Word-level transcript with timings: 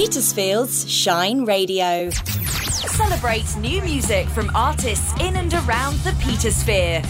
Petersfield's 0.00 0.90
Shine 0.90 1.44
Radio. 1.44 2.08
Celebrate 2.08 3.54
new 3.58 3.82
music 3.82 4.26
from 4.28 4.50
artists 4.54 5.12
in 5.20 5.36
and 5.36 5.52
around 5.52 5.98
the 5.98 6.12
Petersphere. 6.12 7.04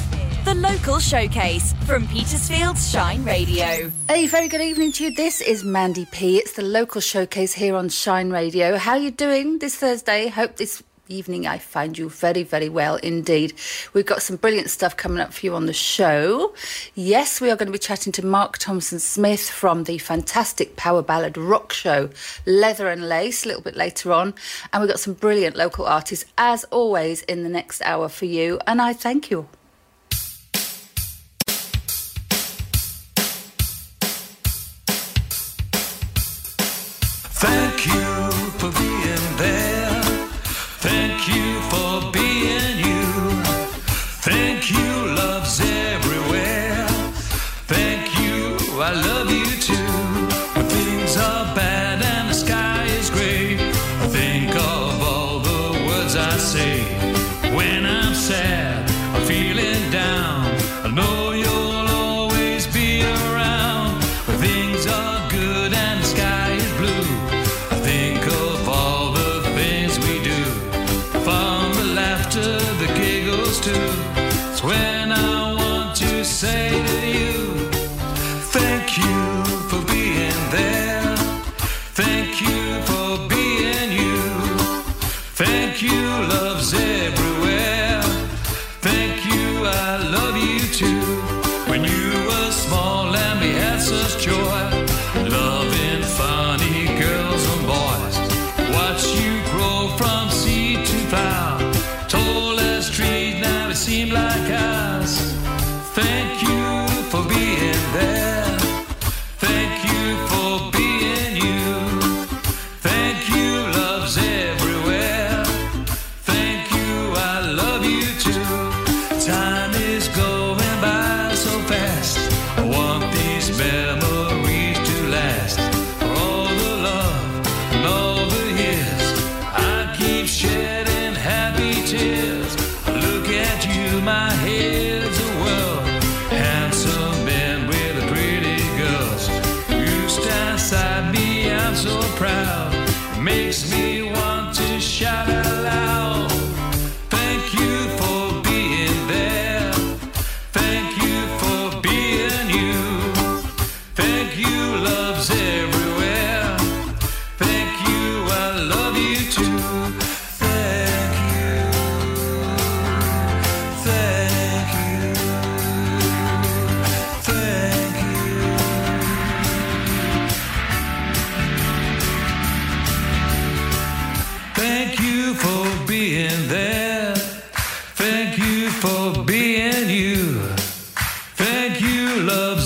The 0.44 0.54
local 0.56 0.98
showcase 0.98 1.72
from 1.86 2.08
Petersfield's 2.08 2.90
Shine 2.90 3.22
Radio. 3.22 3.92
A 4.10 4.26
very 4.26 4.48
good 4.48 4.60
evening 4.60 4.90
to 4.90 5.04
you. 5.04 5.14
This 5.14 5.40
is 5.40 5.62
Mandy 5.62 6.04
P. 6.06 6.38
It's 6.38 6.54
the 6.54 6.62
local 6.62 7.00
showcase 7.00 7.52
here 7.52 7.76
on 7.76 7.90
Shine 7.90 8.30
Radio. 8.30 8.76
How 8.76 8.94
are 8.94 8.98
you 8.98 9.12
doing 9.12 9.60
this 9.60 9.76
Thursday? 9.76 10.26
Hope 10.26 10.56
this 10.56 10.82
evening 11.10 11.46
I 11.46 11.58
find 11.58 11.98
you 11.98 12.08
very, 12.08 12.42
very 12.42 12.68
well 12.68 12.96
indeed. 12.96 13.52
We've 13.92 14.06
got 14.06 14.22
some 14.22 14.36
brilliant 14.36 14.70
stuff 14.70 14.96
coming 14.96 15.20
up 15.20 15.32
for 15.32 15.44
you 15.44 15.54
on 15.54 15.66
the 15.66 15.72
show. 15.72 16.54
Yes, 16.94 17.40
we 17.40 17.50
are 17.50 17.56
going 17.56 17.66
to 17.66 17.72
be 17.72 17.78
chatting 17.78 18.12
to 18.14 18.24
Mark 18.24 18.58
Thompson 18.58 18.98
Smith 18.98 19.50
from 19.50 19.84
the 19.84 19.98
fantastic 19.98 20.76
power 20.76 21.02
ballad 21.02 21.36
rock 21.36 21.72
show 21.72 22.10
Leather 22.46 22.88
and 22.88 23.08
Lace 23.08 23.44
a 23.44 23.48
little 23.48 23.62
bit 23.62 23.76
later 23.76 24.12
on. 24.12 24.34
And 24.72 24.80
we've 24.80 24.90
got 24.90 25.00
some 25.00 25.14
brilliant 25.14 25.56
local 25.56 25.86
artists 25.86 26.30
as 26.38 26.64
always 26.64 27.22
in 27.22 27.42
the 27.42 27.48
next 27.48 27.82
hour 27.82 28.08
for 28.08 28.26
you. 28.26 28.60
And 28.66 28.80
I 28.80 28.92
thank 28.92 29.30
you. 29.30 29.48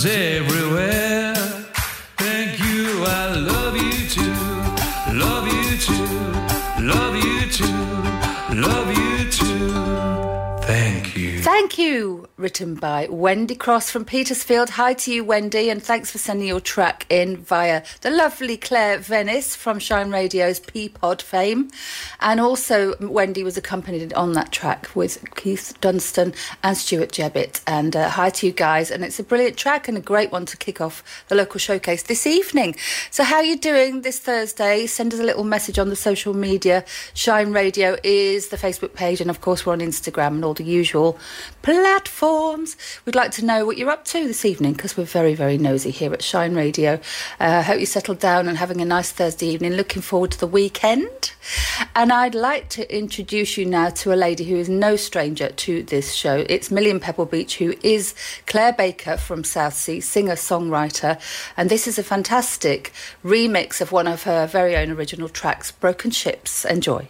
Everywhere. 0.06 1.34
Thank 2.18 2.58
you, 2.60 3.04
I 3.04 3.34
love 3.36 3.76
you 3.76 4.08
too. 4.08 4.34
Love 5.14 5.46
you 5.46 5.76
too. 5.78 6.06
Love 6.82 7.16
you 7.16 7.50
too. 7.50 8.54
Love 8.54 8.90
you 8.98 9.30
too. 9.30 9.72
Thank 10.66 11.16
you. 11.16 11.40
Thank 11.42 11.78
you, 11.78 12.23
written 12.36 12.74
by 12.74 13.06
Wendy 13.08 13.54
Cross 13.54 13.90
from 13.90 14.04
Petersfield. 14.04 14.70
Hi 14.70 14.92
to 14.94 15.12
you, 15.12 15.24
Wendy, 15.24 15.70
and 15.70 15.80
thanks 15.80 16.10
for 16.10 16.18
sending 16.18 16.48
your 16.48 16.58
track 16.58 17.06
in 17.08 17.36
via 17.36 17.84
the 18.00 18.10
lovely 18.10 18.56
Claire 18.56 18.98
Venice 18.98 19.54
from 19.54 19.78
Shine 19.78 20.10
Radio's 20.10 20.58
Peapod 20.58 21.22
fame. 21.22 21.70
And 22.18 22.40
also, 22.40 22.96
Wendy 22.98 23.44
was 23.44 23.56
accompanied 23.56 24.12
on 24.14 24.32
that 24.32 24.50
track 24.50 24.90
with 24.96 25.24
Keith 25.36 25.74
Dunstan 25.80 26.34
and 26.64 26.76
Stuart 26.76 27.12
Jebbett. 27.12 27.60
And 27.68 27.94
uh, 27.94 28.10
hi 28.10 28.30
to 28.30 28.46
you 28.46 28.52
guys, 28.52 28.90
and 28.90 29.04
it's 29.04 29.20
a 29.20 29.24
brilliant 29.24 29.56
track 29.56 29.86
and 29.86 29.96
a 29.96 30.00
great 30.00 30.32
one 30.32 30.44
to 30.46 30.56
kick 30.56 30.80
off 30.80 31.24
the 31.28 31.36
local 31.36 31.60
showcase 31.60 32.02
this 32.02 32.26
evening. 32.26 32.74
So, 33.12 33.22
how 33.22 33.36
are 33.36 33.44
you 33.44 33.56
doing 33.56 34.02
this 34.02 34.18
Thursday? 34.18 34.86
Send 34.86 35.14
us 35.14 35.20
a 35.20 35.24
little 35.24 35.44
message 35.44 35.78
on 35.78 35.88
the 35.88 35.96
social 35.96 36.34
media. 36.34 36.84
Shine 37.14 37.52
Radio 37.52 37.96
is 38.02 38.48
the 38.48 38.56
Facebook 38.56 38.94
page, 38.94 39.20
and 39.20 39.30
of 39.30 39.40
course, 39.40 39.64
we're 39.64 39.72
on 39.72 39.78
Instagram 39.78 40.34
and 40.34 40.44
all 40.44 40.54
the 40.54 40.64
usual 40.64 41.16
platforms. 41.62 42.23
We'd 43.04 43.14
like 43.14 43.32
to 43.32 43.44
know 43.44 43.66
what 43.66 43.76
you're 43.76 43.90
up 43.90 44.06
to 44.06 44.26
this 44.26 44.46
evening 44.46 44.72
because 44.72 44.96
we're 44.96 45.04
very, 45.04 45.34
very 45.34 45.58
nosy 45.58 45.90
here 45.90 46.12
at 46.14 46.22
Shine 46.22 46.54
Radio. 46.54 46.98
I 47.38 47.56
uh, 47.56 47.62
hope 47.62 47.80
you 47.80 47.84
settled 47.84 48.18
down 48.18 48.48
and 48.48 48.56
having 48.56 48.80
a 48.80 48.84
nice 48.86 49.12
Thursday 49.12 49.48
evening. 49.48 49.74
Looking 49.74 50.00
forward 50.00 50.30
to 50.30 50.40
the 50.40 50.46
weekend. 50.46 51.32
And 51.94 52.10
I'd 52.10 52.34
like 52.34 52.70
to 52.70 52.96
introduce 52.96 53.58
you 53.58 53.66
now 53.66 53.90
to 53.90 54.14
a 54.14 54.16
lady 54.16 54.44
who 54.44 54.56
is 54.56 54.70
no 54.70 54.96
stranger 54.96 55.50
to 55.50 55.82
this 55.82 56.14
show. 56.14 56.46
It's 56.48 56.70
Million 56.70 56.98
Pebble 56.98 57.26
Beach, 57.26 57.58
who 57.58 57.74
is 57.82 58.14
Claire 58.46 58.72
Baker 58.72 59.18
from 59.18 59.44
Southsea, 59.44 60.00
singer 60.00 60.36
songwriter. 60.36 61.20
And 61.58 61.70
this 61.70 61.86
is 61.86 61.98
a 61.98 62.02
fantastic 62.02 62.92
remix 63.22 63.82
of 63.82 63.92
one 63.92 64.06
of 64.06 64.22
her 64.22 64.46
very 64.46 64.76
own 64.76 64.90
original 64.90 65.28
tracks, 65.28 65.72
Broken 65.72 66.10
Ships. 66.10 66.64
Enjoy. 66.64 67.06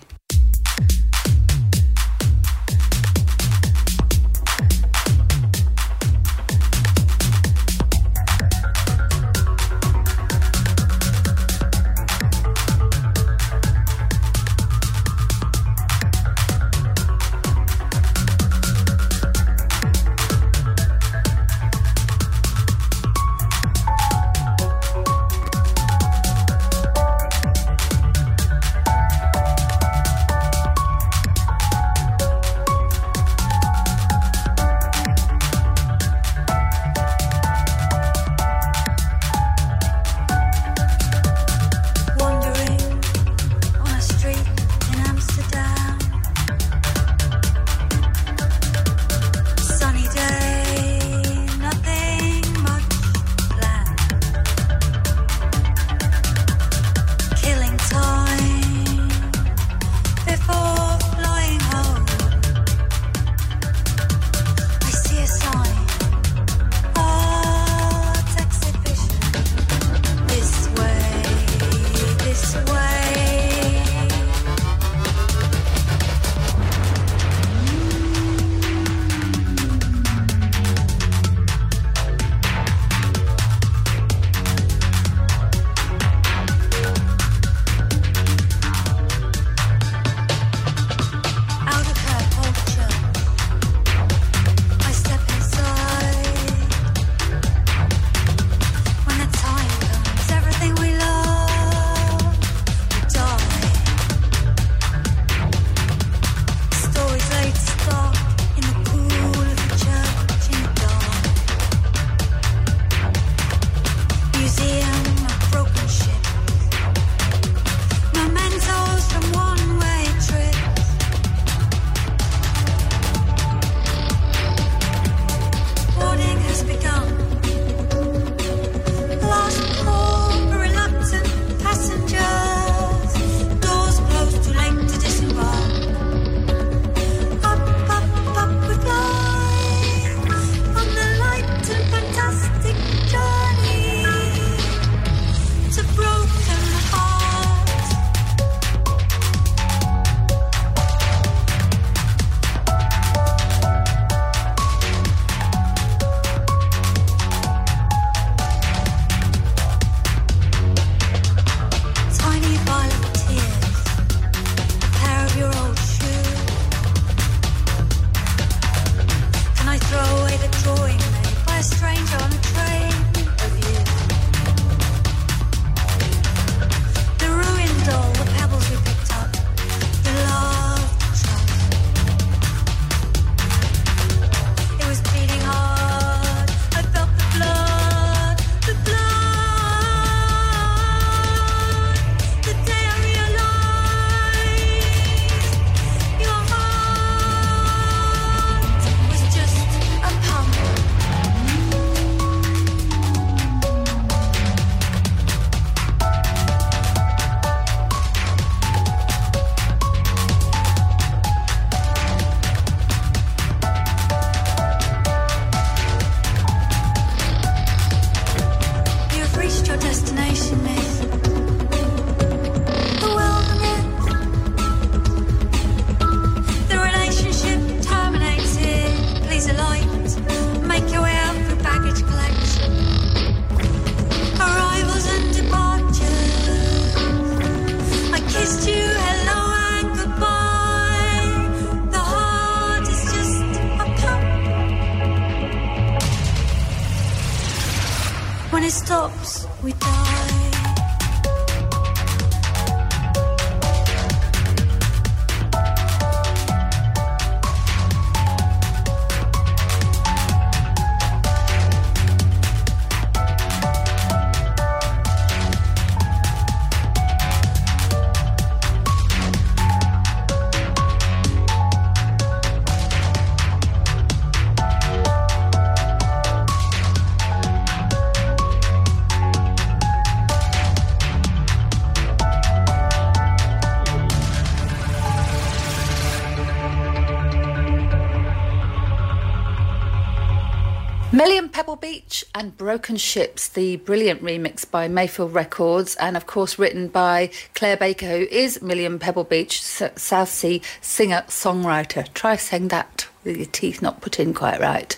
And 292.44 292.58
Broken 292.58 292.98
Ships, 292.98 293.48
the 293.48 293.76
brilliant 293.76 294.22
remix 294.22 294.70
by 294.70 294.86
Mayfield 294.86 295.32
Records, 295.32 295.96
and 295.96 296.14
of 296.14 296.26
course 296.26 296.58
written 296.58 296.88
by 296.88 297.30
Claire 297.54 297.78
Baker, 297.78 298.04
who 298.04 298.26
is 298.30 298.60
Million 298.60 298.98
Pebble 298.98 299.24
Beach 299.24 299.62
Southsea 299.62 300.60
singer 300.82 301.24
songwriter. 301.26 302.12
Try 302.12 302.36
saying 302.36 302.68
that 302.68 303.08
with 303.24 303.36
your 303.36 303.46
teeth 303.46 303.82
not 303.82 304.00
put 304.00 304.20
in 304.20 304.34
quite 304.34 304.60
right. 304.60 304.96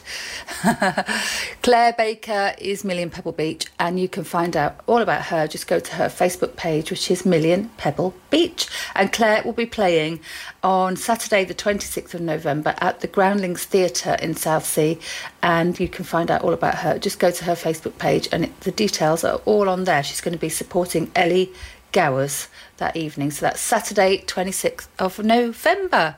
Claire 1.62 1.92
Baker 1.92 2.54
is 2.58 2.84
Million 2.84 3.10
Pebble 3.10 3.32
Beach, 3.32 3.66
and 3.78 3.98
you 3.98 4.08
can 4.08 4.24
find 4.24 4.56
out 4.56 4.80
all 4.86 4.98
about 4.98 5.26
her. 5.26 5.46
Just 5.46 5.66
go 5.66 5.78
to 5.78 5.94
her 5.94 6.06
Facebook 6.06 6.56
page, 6.56 6.90
which 6.90 7.10
is 7.10 7.24
Million 7.24 7.70
Pebble 7.76 8.14
Beach. 8.30 8.68
And 8.94 9.12
Claire 9.12 9.42
will 9.44 9.52
be 9.52 9.66
playing 9.66 10.20
on 10.62 10.96
Saturday, 10.96 11.44
the 11.44 11.54
26th 11.54 12.14
of 12.14 12.20
November, 12.20 12.74
at 12.78 13.00
the 13.00 13.06
Groundlings 13.06 13.64
Theatre 13.64 14.16
in 14.20 14.34
Southsea. 14.34 14.98
And 15.42 15.78
you 15.78 15.88
can 15.88 16.04
find 16.04 16.30
out 16.30 16.42
all 16.42 16.52
about 16.52 16.76
her. 16.76 16.98
Just 16.98 17.18
go 17.18 17.30
to 17.30 17.44
her 17.44 17.54
Facebook 17.54 17.98
page, 17.98 18.28
and 18.32 18.44
it, 18.44 18.60
the 18.60 18.72
details 18.72 19.24
are 19.24 19.40
all 19.44 19.68
on 19.68 19.84
there. 19.84 20.02
She's 20.02 20.20
going 20.20 20.34
to 20.34 20.38
be 20.38 20.48
supporting 20.48 21.10
Ellie 21.14 21.52
Gowers 21.92 22.48
that 22.78 22.96
evening. 22.96 23.30
So 23.30 23.46
that's 23.46 23.60
Saturday, 23.60 24.18
26th 24.18 24.88
of 24.98 25.18
November. 25.18 26.16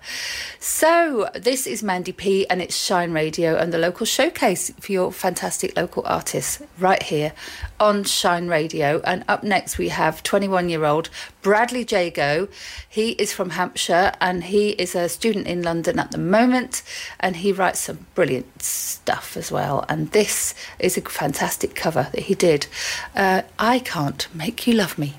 So 0.59 1.29
this 1.35 1.67
is 1.67 1.83
Mandy 1.83 2.13
P 2.13 2.49
and 2.49 2.61
it's 2.61 2.77
Shine 2.77 3.13
Radio 3.13 3.57
and 3.57 3.73
the 3.73 3.79
local 3.79 4.07
showcase 4.07 4.71
for 4.81 4.93
your 4.93 5.13
fantastic 5.13 5.77
local 5.77 6.03
artists 6.07 6.63
right 6.79 7.03
here 7.03 7.33
on 7.79 8.05
Shine 8.05 8.49
Radio. 8.49 9.01
And 9.05 9.25
up 9.29 9.45
next 9.45 9.79
we 9.79 9.89
have 9.89 10.23
21 10.23 10.69
year 10.69 10.85
old 10.85 11.11
Bradley 11.43 11.87
Jago. 11.89 12.49
He 12.89 13.11
is 13.13 13.33
from 13.33 13.51
Hampshire 13.51 14.13
and 14.21 14.45
he 14.45 14.71
is 14.71 14.95
a 14.95 15.09
student 15.09 15.47
in 15.47 15.63
London 15.63 15.99
at 15.99 16.11
the 16.11 16.19
moment 16.19 16.83
and 17.21 17.37
he 17.37 17.53
writes 17.53 17.81
some 17.81 18.07
brilliant 18.15 18.63
stuff 18.63 19.37
as 19.37 19.53
well. 19.53 19.85
And 19.89 20.11
this 20.11 20.55
is 20.79 20.97
a 20.97 21.03
fantastic 21.03 21.75
cover 21.75 22.09
that 22.13 22.23
he 22.23 22.35
did. 22.35 22.67
Uh, 23.15 23.43
I 23.59 23.79
Can't 23.79 24.27
Make 24.35 24.67
You 24.67 24.75
Love 24.75 24.99
Me. 24.99 25.15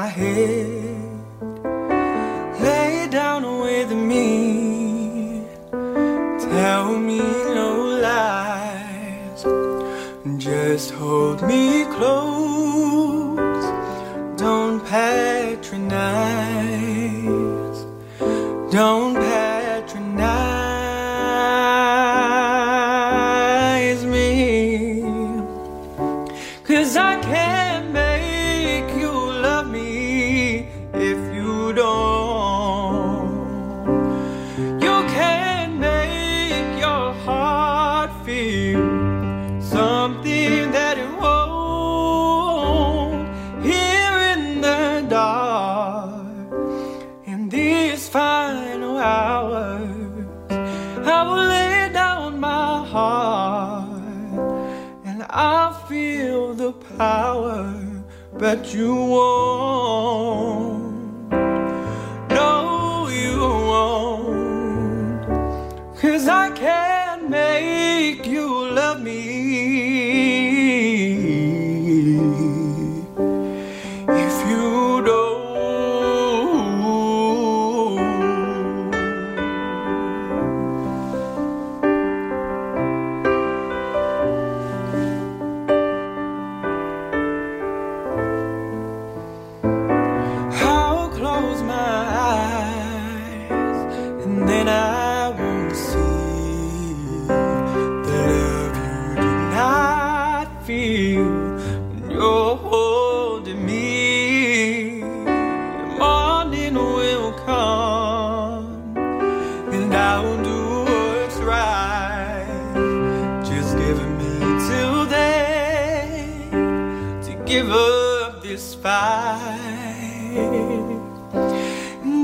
My 0.00 0.06
head. 0.06 0.66
Lay 2.66 2.94
down 3.18 3.42
with 3.64 3.90
me, 4.10 5.44
tell 6.48 6.86
me 7.08 7.22
no 7.58 7.70
lies, 8.08 9.40
just 10.46 10.88
hold 10.92 11.38
me 11.50 11.84
close, 11.96 13.66
don't 14.44 14.78
patronize, 14.94 15.80
don't 18.76 19.14
patronize 19.28 20.00
me. 24.14 25.02
Cause 26.68 26.92
I 26.96 27.12
can't 27.30 27.99
but 58.50 58.74
you 58.74 58.92
won't. 58.92 59.39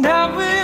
I 0.08 0.55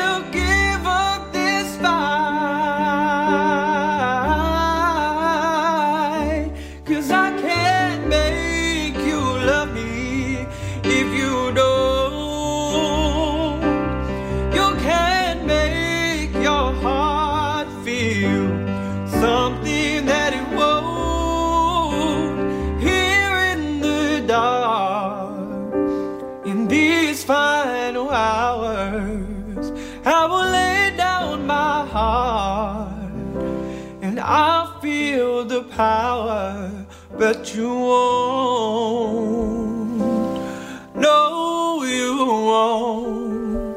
you 37.55 37.69
won't. 37.69 39.43
No, 40.95 41.83
you 41.85 42.17
won't. 42.27 43.77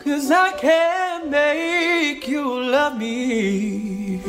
Cause 0.00 0.30
I 0.30 0.52
can't 0.52 1.30
make 1.30 2.26
you 2.28 2.62
love 2.62 2.98
me. 2.98 4.20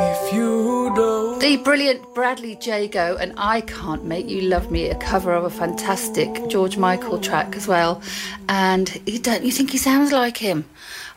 If 0.00 0.32
you 0.32 0.92
don't. 0.94 1.40
The 1.40 1.56
brilliant 1.56 2.14
Bradley 2.14 2.56
Jago 2.60 3.16
and 3.16 3.32
I 3.36 3.62
Can't 3.62 4.04
Make 4.04 4.28
You 4.28 4.42
Love 4.42 4.70
Me, 4.70 4.88
a 4.90 4.94
cover 4.94 5.32
of 5.32 5.44
a 5.44 5.50
fantastic 5.50 6.46
George 6.48 6.76
Michael 6.76 7.18
track 7.18 7.56
as 7.56 7.66
well. 7.66 8.00
And 8.48 9.00
you 9.06 9.18
don't 9.18 9.42
you 9.44 9.50
think 9.50 9.70
he 9.70 9.78
sounds 9.78 10.12
like 10.12 10.36
him? 10.36 10.66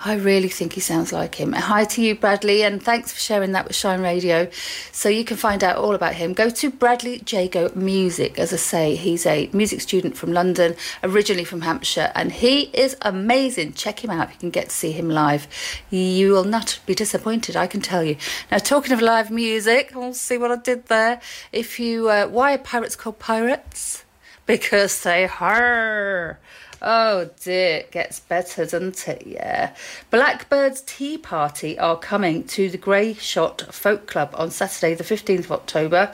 I 0.03 0.15
really 0.15 0.47
think 0.47 0.73
he 0.73 0.79
sounds 0.79 1.13
like 1.13 1.35
him. 1.35 1.53
Hi 1.53 1.85
to 1.85 2.01
you, 2.01 2.15
Bradley, 2.15 2.63
and 2.63 2.81
thanks 2.81 3.11
for 3.11 3.19
sharing 3.19 3.51
that 3.51 3.67
with 3.67 3.75
Shine 3.75 4.01
Radio. 4.01 4.49
So 4.91 5.09
you 5.09 5.23
can 5.23 5.37
find 5.37 5.63
out 5.63 5.75
all 5.75 5.93
about 5.93 6.15
him. 6.15 6.33
Go 6.33 6.49
to 6.49 6.71
Bradley 6.71 7.21
Jago 7.27 7.71
Music. 7.75 8.39
As 8.39 8.51
I 8.51 8.55
say, 8.55 8.95
he's 8.95 9.27
a 9.27 9.47
music 9.53 9.79
student 9.79 10.17
from 10.17 10.33
London, 10.33 10.75
originally 11.03 11.43
from 11.43 11.61
Hampshire, 11.61 12.11
and 12.15 12.31
he 12.31 12.71
is 12.73 12.97
amazing. 13.03 13.73
Check 13.73 14.03
him 14.03 14.09
out 14.09 14.31
you 14.31 14.39
can 14.39 14.49
get 14.49 14.69
to 14.69 14.75
see 14.75 14.91
him 14.91 15.07
live. 15.07 15.47
You 15.91 16.31
will 16.31 16.45
not 16.45 16.79
be 16.87 16.95
disappointed, 16.95 17.55
I 17.55 17.67
can 17.67 17.81
tell 17.81 18.03
you. 18.03 18.17
Now, 18.51 18.57
talking 18.57 18.93
of 18.93 19.01
live 19.01 19.29
music, 19.29 19.91
we'll 19.93 20.15
see 20.15 20.39
what 20.39 20.49
I 20.49 20.55
did 20.55 20.87
there. 20.87 21.21
If 21.51 21.79
you, 21.79 22.09
uh, 22.09 22.25
why 22.25 22.55
are 22.55 22.57
pirates 22.57 22.95
called 22.95 23.19
pirates? 23.19 24.03
Because 24.47 25.03
they 25.03 25.29
are. 25.39 26.39
Oh 26.83 27.29
dear, 27.43 27.77
it 27.77 27.91
gets 27.91 28.19
better, 28.19 28.63
doesn't 28.63 29.07
it? 29.07 29.27
Yeah. 29.27 29.75
Blackbeard's 30.09 30.81
Tea 30.81 31.17
Party 31.19 31.77
are 31.77 31.95
coming 31.95 32.43
to 32.45 32.71
the 32.71 32.77
Grayshott 32.79 33.71
Folk 33.71 34.07
Club 34.07 34.31
on 34.33 34.49
Saturday, 34.49 34.95
the 34.95 35.03
15th 35.03 35.45
of 35.45 35.51
October. 35.51 36.11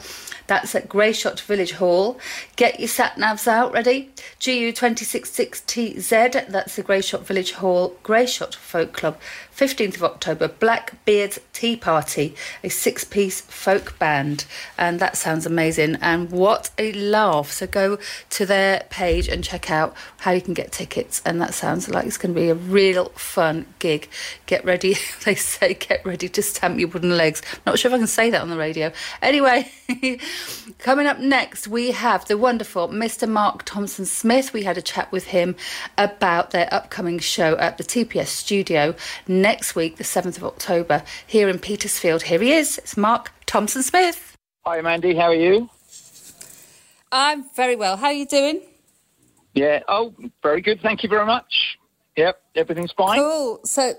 That's 0.48 0.74
at 0.76 0.90
Grayshott 0.90 1.42
Village 1.42 1.74
Hall. 1.74 2.18
Get 2.56 2.80
your 2.80 2.88
sat 2.88 3.18
navs 3.18 3.48
out, 3.48 3.74
ready? 3.74 4.10
GU266TZ, 4.40 6.50
that's 6.50 6.78
the 6.78 6.84
Grayshott 6.84 7.24
Village 7.24 7.54
Hall, 7.54 7.96
Grayshott 8.04 8.56
Folk 8.56 8.94
Club, 8.94 9.20
15th 9.56 9.96
of 9.96 10.04
October. 10.04 10.48
Blackbeard's 10.48 11.40
Tea 11.52 11.76
Party, 11.76 12.36
a 12.64 12.70
six 12.70 13.04
piece 13.04 13.42
folk 13.42 14.00
band. 14.00 14.46
And 14.78 15.00
that 15.00 15.18
sounds 15.18 15.46
amazing. 15.46 15.98
And 16.02 16.32
what 16.32 16.70
a 16.78 16.94
laugh. 16.94 17.52
So 17.52 17.68
go 17.68 17.98
to 18.30 18.46
their 18.46 18.86
page 18.90 19.28
and 19.28 19.44
check 19.44 19.70
out 19.70 19.94
how 20.20 20.32
you 20.32 20.42
can 20.42 20.54
get 20.54 20.72
tickets. 20.72 21.22
And 21.26 21.42
that 21.42 21.54
sounds 21.54 21.90
like 21.90 22.06
it's 22.06 22.18
going 22.18 22.34
to 22.34 22.40
be 22.40 22.50
a 22.50 22.56
real 22.56 23.10
fun 23.10 23.66
gig. 23.80 24.08
Get 24.46 24.64
ready, 24.64 24.96
they 25.26 25.36
say, 25.36 25.74
get 25.74 26.06
ready 26.06 26.30
to 26.30 26.42
stamp 26.42 26.80
your 26.80 26.90
wooden 26.90 27.18
legs. 27.18 27.42
Not 27.66 27.80
sure 27.80 27.90
if 27.90 27.96
I 27.96 27.98
can 27.98 28.08
say 28.08 28.30
that 28.30 28.42
on 28.42 28.50
the 28.50 28.58
radio. 28.58 28.94
Anyway, 29.22 29.70
coming 30.78 31.08
up 31.08 31.20
next, 31.20 31.68
we 31.68 31.92
have 31.92 32.26
the 32.26 32.38
wonderful 32.38 32.88
Mr. 32.90 33.28
Mark 33.28 33.64
Thompson 33.64 34.06
Smith. 34.06 34.54
We 34.54 34.64
had 34.64 34.78
a 34.78 34.82
chat 34.82 35.12
with 35.12 35.28
him 35.28 35.56
about 35.98 36.52
their 36.52 36.68
upcoming 36.74 37.20
show 37.20 37.58
at 37.58 37.78
the 37.78 37.84
TPS 37.84 38.28
studio 38.28 38.96
next 39.28 39.76
week, 39.76 39.98
the 39.98 40.04
7th 40.04 40.38
of 40.38 40.44
October, 40.44 41.04
here 41.26 41.50
in 41.50 41.60
Petersfield. 41.60 42.24
Here 42.24 42.40
he 42.40 42.52
is. 42.54 42.78
It's 42.78 42.98
Mark 42.98 43.32
Thompson 43.46 43.84
Smith. 43.84 44.36
Hi, 44.66 44.82
Mandy. 44.82 45.16
How 45.16 45.28
are 45.28 45.36
you? 45.36 45.70
I'm 47.12 47.46
very 47.56 47.76
well. 47.76 47.98
How 47.98 48.08
are 48.08 48.14
you 48.14 48.26
doing? 48.26 48.62
Yeah. 49.54 49.82
Oh, 49.88 50.14
very 50.44 50.62
good. 50.62 50.82
Thank 50.82 51.04
you 51.04 51.10
very 51.10 51.26
much. 51.26 51.78
Yep, 52.18 52.42
everything's 52.56 52.92
fine. 52.92 53.20
Cool. 53.20 53.60
So, 53.64 53.94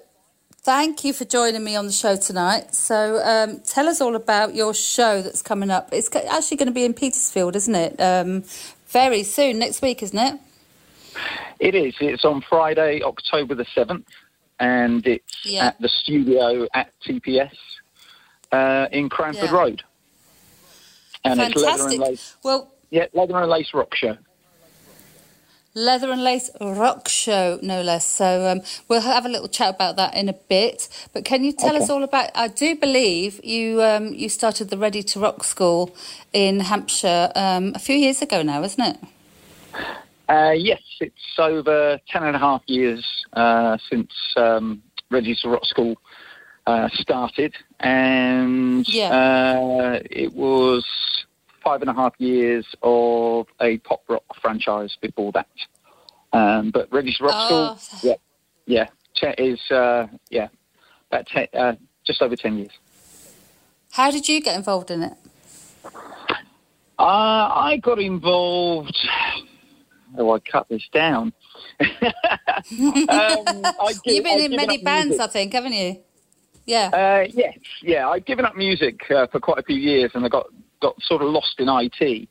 thank 0.69 1.03
you 1.03 1.15
for 1.15 1.25
joining 1.25 1.65
me 1.65 1.77
on 1.77 1.87
the 1.87 1.93
show 1.93 2.15
tonight. 2.15 2.75
So, 2.75 3.23
um, 3.25 3.61
tell 3.61 3.89
us 3.89 4.03
all 4.03 4.15
about 4.15 4.55
your 4.55 4.75
show 4.75 5.23
that's 5.23 5.41
coming 5.41 5.71
up. 5.71 5.89
It's 5.93 6.15
actually 6.15 6.59
going 6.59 6.67
to 6.67 6.75
be 6.75 6.85
in 6.85 6.93
Petersfield, 6.93 7.57
isn't 7.57 7.75
it? 7.75 7.99
Um, 7.99 8.45
very 8.89 9.23
soon, 9.23 9.59
next 9.59 9.81
week, 9.81 10.03
isn't 10.03 10.19
it? 10.19 10.39
It 11.59 11.75
is. 11.75 11.95
It's 12.01 12.23
on 12.23 12.43
Friday, 12.51 13.01
October 13.03 13.55
the 13.55 13.65
7th, 13.75 14.05
and 14.61 15.07
it's 15.07 15.47
Yeah. 15.47 15.69
at 15.69 15.81
the 15.81 15.89
studio 15.89 16.69
at 16.75 16.93
TPS 17.03 17.57
uh, 18.53 18.89
in 18.93 19.09
Cranford 19.09 19.45
Yeah. 19.45 19.57
Road. 19.57 19.83
And 21.25 21.41
it's 21.41 21.57
leather 21.57 21.89
and 21.89 21.99
lace. 21.99 22.37
Well, 22.45 22.75
Yeah, 22.91 23.07
leather 23.15 23.39
and 23.39 23.51
lace 23.51 23.73
rock 23.73 23.95
show. 23.95 24.19
Leather 25.79 26.11
and 26.11 26.25
Lace 26.25 26.51
Rock 26.61 27.09
Show, 27.09 27.61
no 27.63 27.83
less. 27.83 28.05
So 28.05 28.49
um, 28.49 28.63
we'll 28.89 29.01
have 29.01 29.25
a 29.25 29.29
little 29.29 29.47
chat 29.47 29.73
about 29.77 29.95
that 29.97 30.15
in 30.17 30.29
a 30.29 30.33
bit. 30.33 30.89
But 31.13 31.25
can 31.25 31.45
you 31.45 31.53
tell 31.53 31.71
Okay. 31.77 31.85
us 31.85 31.89
all 31.89 32.03
about? 32.03 32.31
I 32.35 32.49
do 32.49 32.75
believe 32.75 33.41
you 33.45 33.81
um, 33.83 34.09
you 34.13 34.29
started 34.29 34.71
the 34.71 34.77
Ready 34.77 35.05
to 35.05 35.21
Rock 35.21 35.45
School 35.45 35.95
in 36.33 36.61
Hampshire 36.61 37.31
um, 37.37 37.73
a 37.77 37.79
few 37.79 37.95
years 37.95 38.21
ago 38.21 38.43
now, 38.43 38.63
isn't 38.65 38.85
it? 38.85 38.99
Uh, 40.29 40.51
yes, 40.51 40.83
it's 41.01 41.39
over 41.39 41.99
10 42.09 42.23
and 42.25 42.35
a 42.35 42.39
half 42.41 42.63
years 42.67 43.07
uh, 43.35 43.79
since 43.89 44.11
um, 44.37 44.83
Ready 45.11 45.37
to 45.43 45.49
Rock 45.49 45.65
School 45.65 45.97
uh, 46.67 46.89
started, 46.93 47.55
and 47.81 48.87
Yeah. 48.89 49.11
uh, 49.15 50.01
it 50.11 50.35
was 50.35 50.85
five 51.69 51.83
and 51.83 51.91
a 51.91 51.93
half 51.93 52.15
years 52.19 52.65
of 52.83 53.47
a 53.61 53.77
pop 53.79 54.01
rock 54.09 54.23
franchise 54.41 54.97
before 55.03 55.31
that. 55.33 55.47
Um, 56.33 56.71
but 56.73 56.91
to 56.91 57.25
Rock 57.25 57.35
Oh. 57.37 57.77
School, 57.77 58.01
yeah, 58.03 58.15
yeah, 58.67 58.87
is 59.39 59.61
uh, 59.71 60.07
yeah, 60.31 60.49
about 61.11 61.27
ten, 61.27 61.47
uh, 61.53 61.75
just 62.07 62.23
over 62.23 62.37
10 62.37 62.57
years. 62.57 62.71
How 63.93 64.11
did 64.11 64.27
you 64.29 64.41
get 64.41 64.57
involved 64.57 64.91
in 64.91 65.03
it? 65.03 65.13
Uh, 66.99 67.03
I 67.03 67.79
got 67.83 67.99
involved. 67.99 68.97
Oh, 70.17 70.35
I 70.35 70.39
cut 70.51 70.67
this 70.71 70.89
down. 70.95 71.35
um, 71.81 71.87
I 73.11 73.93
gi- 74.05 74.15
You've 74.15 74.25
been 74.25 74.39
I've 74.39 74.51
in 74.51 74.57
many 74.57 74.79
bands, 74.79 75.09
music. 75.11 75.21
I 75.21 75.27
think, 75.31 75.53
haven't 75.53 75.75
you? 75.75 75.99
Yeah. 76.65 76.89
Uh, 76.93 77.29
yes, 77.31 77.59
yeah. 77.83 78.09
I've 78.09 78.25
given 78.25 78.47
up 78.47 78.57
music 78.57 79.01
uh, 79.11 79.27
for 79.27 79.39
quite 79.39 79.59
a 79.59 79.63
few 79.63 79.77
years, 79.77 80.11
and 80.15 80.25
I 80.25 80.29
got 80.29 80.47
got 80.81 81.01
sort 81.03 81.23
of 81.23 81.29
lost 81.29 81.55
in 81.59 81.69
IT, 81.69 82.29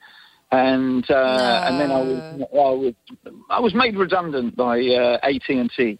and 0.51 1.09
uh, 1.09 1.61
and 1.65 1.79
then 1.79 1.91
I 1.91 2.01
was, 2.01 2.23
I 2.41 2.55
was 2.55 2.93
I 3.49 3.59
was 3.59 3.73
made 3.73 3.97
redundant 3.97 4.55
by 4.55 4.79
uh, 4.79 5.17
AT 5.23 5.49
and 5.49 5.71
T, 5.75 5.99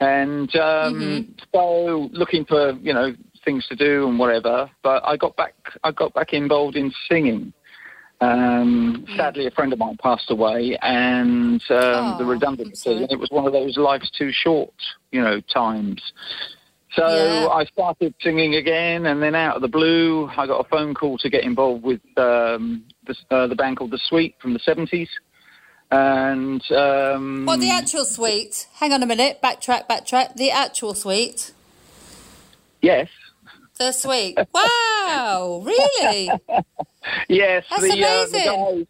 and 0.00 0.54
um, 0.56 1.34
so 1.54 2.08
looking 2.12 2.44
for 2.44 2.72
you 2.72 2.92
know 2.92 3.14
things 3.44 3.66
to 3.68 3.76
do 3.76 4.08
and 4.08 4.18
whatever. 4.18 4.70
But 4.82 5.02
I 5.04 5.16
got 5.16 5.36
back 5.36 5.54
I 5.84 5.92
got 5.92 6.14
back 6.14 6.32
involved 6.32 6.76
in 6.76 6.92
singing. 7.08 7.52
Um, 8.22 9.04
sadly, 9.14 9.46
a 9.46 9.50
friend 9.50 9.74
of 9.74 9.78
mine 9.78 9.98
passed 10.02 10.30
away, 10.30 10.78
and 10.80 11.62
um, 11.68 12.14
Oh, 12.14 12.16
the 12.18 12.24
redundancy, 12.24 12.92
and 12.92 13.12
it 13.12 13.18
was 13.18 13.28
one 13.30 13.46
of 13.46 13.52
those 13.52 13.76
life's 13.76 14.10
too 14.10 14.30
short, 14.32 14.72
you 15.12 15.20
know, 15.20 15.40
times. 15.52 16.00
So 16.94 17.06
Yeah. 17.06 17.48
I 17.48 17.64
started 17.64 18.14
singing 18.22 18.54
again, 18.54 19.06
and 19.06 19.22
then 19.22 19.34
out 19.34 19.56
of 19.56 19.62
the 19.62 19.68
blue, 19.68 20.28
I 20.36 20.46
got 20.46 20.64
a 20.64 20.68
phone 20.68 20.94
call 20.94 21.18
to 21.18 21.28
get 21.28 21.44
involved 21.44 21.82
with 21.82 22.00
um, 22.16 22.84
the, 23.06 23.14
uh, 23.30 23.46
the 23.48 23.54
band 23.56 23.76
called 23.78 23.90
The 23.90 23.98
Sweet 24.08 24.36
from 24.40 24.52
the 24.54 24.60
70s. 24.60 25.08
And 25.90 26.62
um, 26.72 27.44
What 27.46 27.60
the 27.60 27.70
actual 27.70 28.04
Sweet. 28.04 28.66
Hang 28.74 28.92
on 28.92 29.02
a 29.02 29.06
minute. 29.06 29.40
Backtrack, 29.42 29.86
backtrack. 29.88 30.34
The 30.36 30.50
actual 30.50 30.94
Sweet. 30.94 31.52
yes, 32.82 33.08
The 33.78 33.92
Sweet. 33.92 34.38
Wow, 34.52 35.62
really? 35.64 36.30
yes, 37.28 37.64
That's 37.70 37.82
the, 37.82 37.88
uh, 37.90 37.94
amazing. 37.94 38.44
guy, 38.44 38.86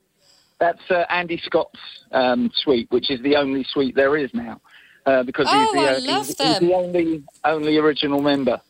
that's 0.58 0.90
uh, 0.90 1.04
Andy 1.10 1.38
Scott's 1.44 1.78
um, 2.12 2.50
Sweet, 2.62 2.90
which 2.90 3.10
is 3.10 3.20
the 3.22 3.36
only 3.36 3.64
Sweet 3.72 3.94
there 3.94 4.16
is 4.16 4.30
now, 4.32 4.60
uh, 5.06 5.22
because 5.22 5.46
Oh, 5.50 5.60
he's, 5.60 5.70
the, 5.72 5.88
uh, 5.88 6.00
he's, 6.00 6.26
he's 6.38 6.58
the 6.58 6.74
only 6.74 7.22
only 7.44 7.76
original 7.78 8.20
member. 8.20 8.60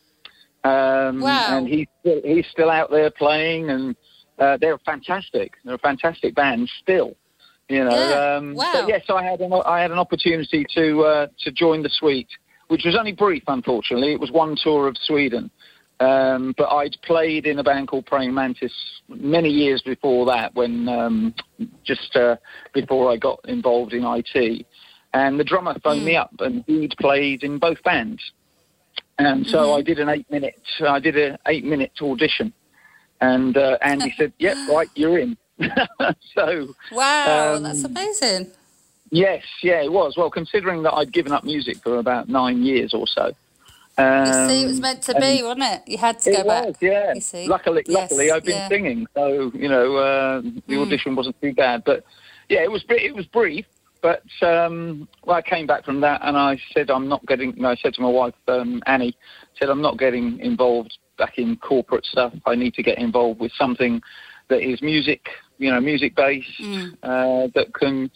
Um, 0.63 1.21
Wow. 1.21 1.57
And 1.57 1.67
he's 1.67 1.87
still, 2.01 2.21
he's 2.23 2.45
still 2.51 2.69
out 2.69 2.91
there 2.91 3.09
playing, 3.11 3.69
and 3.69 3.95
uh, 4.39 4.57
they're 4.61 4.77
fantastic. 4.79 5.53
They're 5.65 5.75
a 5.75 5.79
fantastic 5.79 6.35
band 6.35 6.69
still. 6.81 7.15
You 7.69 7.83
know, 7.83 8.09
Yeah. 8.09 8.35
um, 8.37 8.55
Wow. 8.55 8.71
so 8.73 8.87
yes, 8.87 9.03
I 9.09 9.23
had 9.23 9.41
an 9.41 9.51
I 9.65 9.81
had 9.81 9.91
an 9.91 9.97
opportunity 9.99 10.65
to 10.75 11.01
uh, 11.03 11.27
to 11.43 11.51
join 11.51 11.83
the 11.83 11.89
Sweet, 11.89 12.27
which 12.67 12.83
was 12.85 12.95
only 12.95 13.11
brief, 13.13 13.43
unfortunately. 13.47 14.13
It 14.13 14.19
was 14.19 14.31
one 14.31 14.55
tour 14.61 14.87
of 14.87 14.95
Sweden, 15.01 15.49
um, 15.99 16.53
but 16.57 16.69
I'd 16.69 16.95
played 17.03 17.45
in 17.45 17.59
a 17.59 17.63
band 17.63 17.87
called 17.89 18.05
Praying 18.05 18.33
Mantis 18.33 18.71
many 19.09 19.49
years 19.49 19.81
before 19.81 20.25
that, 20.27 20.53
when 20.55 20.87
um, 20.87 21.33
just 21.83 22.15
uh, 22.15 22.37
before 22.73 23.11
I 23.11 23.17
got 23.17 23.39
involved 23.45 23.93
in 23.93 24.03
IT. 24.05 24.65
And 25.17 25.39
the 25.39 25.43
drummer 25.43 25.75
phoned 25.83 26.05
me 26.05 26.15
up, 26.15 26.29
and 26.41 26.63
he'd 26.67 26.93
played 26.99 27.41
in 27.43 27.57
both 27.57 27.81
bands. 27.81 28.21
And 29.17 29.47
so 29.47 29.73
I 29.73 29.81
did 29.81 29.97
an 29.97 30.09
eight 30.09 30.29
minute 30.29 30.61
I 30.87 30.99
did 30.99 31.17
an 31.17 31.39
eight 31.47 31.65
minute 31.65 31.91
audition, 31.99 32.53
and 33.19 33.57
uh, 33.57 33.79
Andy 33.81 34.13
said, 34.15 34.31
"Yep, 34.37 34.55
right, 34.69 34.87
you're 34.93 35.17
in." 35.17 35.35
so 36.35 36.67
Wow, 36.91 37.55
Um, 37.55 37.63
that's 37.63 37.83
amazing. 37.83 38.51
yes, 39.09 39.43
yeah, 39.63 39.81
it 39.81 39.91
was. 39.91 40.15
Well, 40.17 40.29
considering 40.29 40.83
that 40.83 40.93
I'd 40.93 41.11
given 41.11 41.31
up 41.31 41.43
music 41.43 41.77
for 41.83 41.97
about 41.97 42.29
nine 42.29 42.61
years 42.61 42.93
or 42.93 43.07
so. 43.07 43.31
Um, 43.97 44.27
You 44.27 44.49
see, 44.49 44.63
it 44.65 44.67
was 44.67 44.79
meant 44.79 45.01
to 45.09 45.15
be, 45.19 45.41
wasn't 45.41 45.63
it? 45.63 45.81
You 45.87 45.97
had 45.97 46.19
to 46.19 46.31
go 46.31 46.43
back. 46.43 46.75
yeah. 46.79 47.13
You 47.15 47.21
see? 47.21 47.47
Luckily, 47.47 47.81
Yes, 47.87 48.11
luckily, 48.11 48.29
I've 48.31 48.43
been 48.43 48.61
yeah. 48.61 48.69
singing, 48.69 49.07
so 49.15 49.51
you 49.55 49.67
know 49.67 49.95
uh, 49.95 50.41
the 50.41 50.75
Mm. 50.75 50.81
audition 50.85 51.15
wasn't 51.15 51.41
too 51.41 51.53
bad. 51.55 51.83
But 51.83 52.03
yeah, 52.49 52.61
it 52.61 52.71
was 52.71 52.83
it 52.89 53.15
was 53.15 53.25
brief. 53.25 53.65
But 54.07 54.47
um, 54.47 55.09
well, 55.25 55.35
I 55.35 55.41
came 55.41 55.67
back 55.67 55.83
from 55.83 55.99
that, 55.99 56.21
and 56.23 56.37
I 56.37 56.57
said 56.73 56.89
I'm 56.89 57.09
not 57.09 57.25
getting. 57.25 57.53
Know, 57.57 57.71
I 57.71 57.75
said 57.75 57.93
to 57.95 58.01
my 58.01 58.07
wife 58.07 58.35
um, 58.47 58.81
Annie, 58.85 59.17
said 59.59 59.69
I'm 59.69 59.81
not 59.81 59.99
getting 59.99 60.39
involved 60.39 60.97
back 61.17 61.37
in 61.37 61.57
corporate 61.57 62.05
stuff. 62.05 62.33
I 62.45 62.55
need 62.55 62.73
to 62.75 62.83
get 62.83 62.99
involved 62.99 63.41
with 63.41 63.51
something 63.57 64.01
that 64.47 64.61
is 64.61 64.81
music, 64.81 65.27
you 65.57 65.69
know, 65.69 65.81
music 65.81 66.15
based, 66.15 66.47
uh, 67.03 67.47
that 67.53 67.73
can 67.73 68.09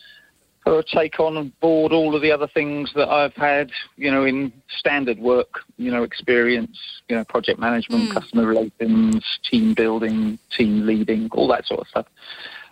take 0.93 1.19
on 1.19 1.51
board 1.59 1.91
all 1.91 2.15
of 2.15 2.21
the 2.21 2.31
other 2.31 2.47
things 2.47 2.93
that 2.95 3.09
I've 3.09 3.33
had, 3.33 3.69
you 3.97 4.11
know, 4.11 4.23
in 4.23 4.53
standard 4.77 5.19
work, 5.19 5.59
you 5.77 5.91
know, 5.91 6.03
experience, 6.03 6.77
you 7.09 7.17
know, 7.17 7.25
project 7.25 7.59
management, 7.59 8.13
customer 8.13 8.45
relations, 8.45 9.25
team 9.49 9.73
building, 9.73 10.39
team 10.57 10.85
leading, 10.85 11.27
all 11.33 11.49
that 11.49 11.65
sort 11.65 11.81
of 11.81 11.87
stuff. 11.87 12.05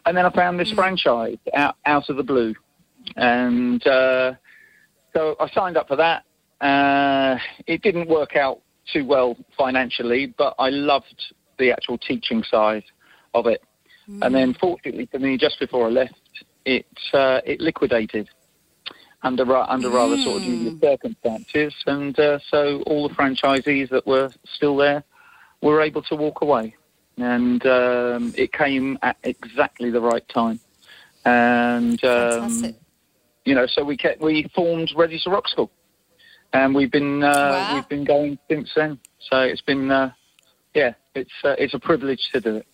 And 0.05 0.15
then 0.15 0.25
I 0.25 0.29
found 0.29 0.58
this 0.58 0.71
franchise 0.71 1.38
out, 1.53 1.75
out 1.86 2.10
of 2.10 2.15
the 2.15 2.23
blue. 2.23 2.55
And 3.15 3.85
uh, 3.88 4.33
so 5.13 5.35
I 5.39 5.49
signed 5.51 5.77
up 5.77 5.88
for 5.88 5.95
that. 5.95 6.23
Uh, 6.62 7.38
it 7.67 7.81
didn't 7.81 8.09
work 8.09 8.35
out 8.35 8.62
too 8.91 9.05
well 9.05 9.38
financially, 9.57 10.33
but 10.38 10.55
I 10.59 10.69
loved 10.69 11.33
the 11.57 11.71
actual 11.71 11.97
teaching 11.97 12.43
side 12.43 12.83
of 13.33 13.47
it. 13.47 13.63
And 14.23 14.33
then, 14.33 14.55
fortunately 14.55 15.05
for 15.05 15.19
me, 15.19 15.38
just 15.38 15.59
before 15.59 15.85
I 15.85 15.89
left, 15.89 16.15
it 16.65 16.88
uh, 17.13 17.41
it 17.45 17.62
liquidated 17.62 18.27
under 19.21 19.55
under 19.55 19.89
rather 19.89 20.17
sort 20.17 20.38
of 20.38 20.43
dubious 20.43 20.81
circumstances, 20.81 21.75
and 21.85 22.17
uh, 22.19 22.39
so 22.49 22.81
all 22.88 23.07
the 23.07 23.13
franchisees 23.13 23.89
that 23.89 24.07
were 24.07 24.31
still 24.45 24.77
there 24.77 25.03
were 25.62 25.81
able 25.81 26.01
to 26.03 26.15
walk 26.15 26.41
away, 26.41 26.75
and 27.17 27.63
um, 27.67 28.33
it 28.35 28.51
came 28.51 28.97
at 29.03 29.17
exactly 29.23 29.91
the 29.91 30.01
right 30.01 30.27
time, 30.27 30.59
and 31.25 32.03
um. 32.03 32.75
You 33.49 33.55
know, 33.55 33.65
so 33.65 33.83
we 33.83 33.97
kept 33.97 34.21
we 34.21 34.47
formed 34.55 34.91
Ready 34.95 35.19
to 35.23 35.29
Rock 35.31 35.47
School, 35.47 35.71
and 36.53 36.75
we've 36.75 36.91
been 36.91 37.23
uh, 37.23 37.65
Wow. 37.67 37.73
we've 37.73 37.89
been 37.89 38.05
going 38.05 38.38
since 38.49 38.69
then. 38.75 38.99
So 39.29 39.41
it's 39.41 39.62
been 39.71 39.89
uh, 39.89 40.12
yeah, 40.75 40.93
it's 41.15 41.33
uh, 41.43 41.55
it's 41.57 41.73
a 41.73 41.79
privilege 41.79 42.29
to 42.33 42.39
do 42.39 42.57
it. 42.57 42.67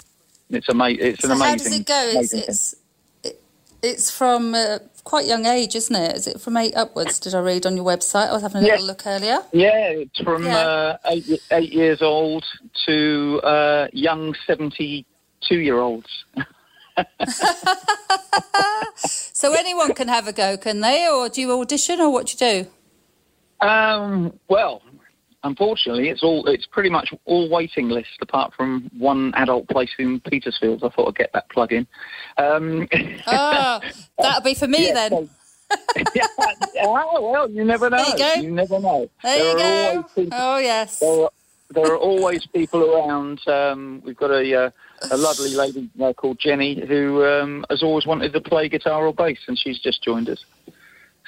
It's 0.49 0.67
ama- 0.69 0.89
It's 0.89 1.23
an 1.23 1.29
So 1.29 1.35
amazing. 1.37 1.49
how 1.49 1.55
does 1.55 1.79
it 1.79 1.85
go? 1.85 2.11
It's 2.19 2.33
it's 2.33 2.75
it, 3.23 3.41
it's 3.81 4.11
from 4.11 4.53
uh, 4.53 4.79
quite 5.05 5.25
young 5.27 5.45
age, 5.45 5.75
isn't 5.75 5.95
it? 5.95 6.15
Is 6.17 6.27
it 6.27 6.41
from 6.41 6.57
eight 6.57 6.75
upwards? 6.75 7.19
Did 7.21 7.33
I 7.35 7.39
read 7.39 7.65
on 7.65 7.77
your 7.77 7.85
website? 7.85 8.27
I 8.29 8.33
was 8.33 8.41
having 8.41 8.63
a 8.63 8.67
Yeah. 8.67 8.73
little 8.73 8.87
look 8.87 9.07
earlier. 9.07 9.39
Yeah, 9.53 10.03
it's 10.03 10.19
from 10.19 10.43
Yeah. 10.43 10.57
uh, 10.57 10.97
eight, 11.05 11.41
eight 11.51 11.71
years 11.71 12.01
old 12.01 12.43
to 12.87 13.39
uh, 13.45 13.87
young 13.93 14.35
72 14.45 15.55
year 15.67 15.79
olds. 15.79 16.25
So 19.35 19.51
anyone 19.51 19.93
can 19.93 20.07
have 20.07 20.29
a 20.29 20.33
go, 20.33 20.55
can 20.55 20.79
they? 20.79 21.09
Or 21.09 21.27
do 21.27 21.41
you 21.41 21.51
audition, 21.59 21.99
or 21.99 22.09
what 22.09 22.27
do 22.27 22.31
you 22.45 22.63
do? 23.59 23.67
Um, 23.67 24.39
well, 24.47 24.81
unfortunately, 25.43 26.07
it's 26.07 26.23
all 26.23 26.47
it's 26.47 26.65
pretty 26.65 26.89
much 26.89 27.13
all 27.25 27.49
waiting 27.49 27.89
list 27.89 28.17
apart 28.21 28.53
from 28.55 28.89
one 28.97 29.33
adult 29.35 29.67
place 29.67 29.89
in 29.99 30.21
Petersfield. 30.21 30.85
I 30.85 30.89
thought 30.89 31.09
I'd 31.09 31.15
get 31.17 31.31
that 31.33 31.49
plug 31.49 31.73
in. 31.73 31.85
Um, 32.37 32.87
Oh, 33.27 33.81
that'll 34.17 34.41
be 34.41 34.53
for 34.53 34.69
me 34.69 34.87
yeah, 34.87 35.09
then. 35.09 35.29
yeah, 36.15 36.27
oh, 36.83 37.29
well, 37.29 37.51
you 37.51 37.65
never 37.65 37.89
know. 37.89 38.05
There 38.15 38.37
you 38.37 38.43
go. 38.43 38.55
never 38.55 38.79
know. 38.79 39.09
There 39.21 39.55
there 39.57 39.93
you 39.95 40.01
go. 40.01 40.09
people 40.15 40.37
Oh 40.39 40.57
yes. 40.59 40.99
there 40.99 41.23
are, 41.23 41.31
there 41.71 41.91
are 41.91 41.97
always 41.97 42.45
people 42.45 42.89
around. 42.89 43.45
Um, 43.49 44.01
we've 44.05 44.15
got 44.15 44.31
a 44.31 44.65
uh, 44.67 44.69
a 45.11 45.17
lovely 45.17 45.53
lady 45.55 45.89
uh, 46.01 46.13
called 46.13 46.39
Jenny 46.39 46.85
who 46.87 47.23
um, 47.25 47.65
has 47.69 47.83
always 47.83 48.05
wanted 48.05 48.33
to 48.33 48.41
play 48.41 48.69
guitar 48.69 49.05
or 49.05 49.13
bass, 49.13 49.39
and 49.47 49.57
she's 49.57 49.79
just 49.79 50.03
joined 50.03 50.29
us. 50.29 50.43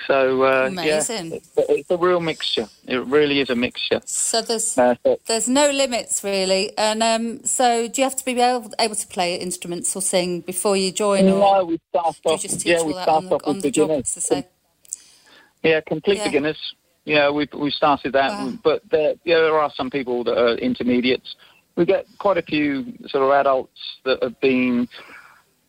So 0.06 0.43
uh, 0.43 0.67
Amazing. 0.67 1.32
yeah, 1.32 1.38
it's, 1.38 1.49
it's 1.58 1.91
a 1.91 1.97
real 1.97 2.19
mixture. 2.19 2.67
It 2.88 3.03
really 3.08 3.39
is 3.39 3.49
a 3.49 3.56
mixture. 3.56 4.01
So 4.06 4.41
there's 4.41 4.77
Uh, 4.77 4.95
so- 5.03 5.19
there's 5.27 5.47
no 5.47 5.69
limits 5.71 6.23
really, 6.23 6.71
and 6.77 7.01
um, 7.01 7.43
so 7.45 7.88
do 7.88 8.01
you 8.01 8.03
have 8.03 8.15
to 8.15 8.25
be 8.25 8.39
able, 8.39 8.71
able 8.80 8.95
to 8.95 9.08
play 9.08 9.36
instruments 9.36 9.95
or 9.95 10.01
sing 10.01 10.41
before 10.41 10.77
you 10.77 10.91
join, 10.91 11.25
or 11.30 11.39
no, 11.39 11.65
we 11.65 11.80
start 11.89 12.15
off. 12.25 12.41
just 12.41 12.60
teach 12.62 12.67
Yeah, 12.67 12.84
we 12.84 12.93
that 12.93 13.03
start 13.03 13.23
the, 13.30 13.36
off 13.36 13.41
with 13.47 13.62
the 13.63 13.71
job, 13.71 13.88
beginners. 13.88 14.32
Yeah, 15.63 15.82
complete 15.82 16.17
Yeah. 16.17 16.25
beginners. 16.25 16.58
Yeah, 17.06 17.30
we 17.32 17.47
we 17.53 17.71
started 17.71 18.13
that, 18.13 18.32
Wow. 18.32 18.53
but 18.63 18.82
there, 18.91 19.15
yeah, 19.23 19.39
there 19.39 19.58
are 19.60 19.71
some 19.75 19.89
people 19.89 20.23
that 20.25 20.38
are 20.38 20.56
intermediates. 20.58 21.36
We 21.77 21.85
get 21.85 22.07
quite 22.17 22.37
a 22.37 22.41
few 22.41 22.85
sort 23.07 23.23
of 23.23 23.31
adults 23.31 23.79
that 24.03 24.21
have 24.23 24.39
been 24.41 24.89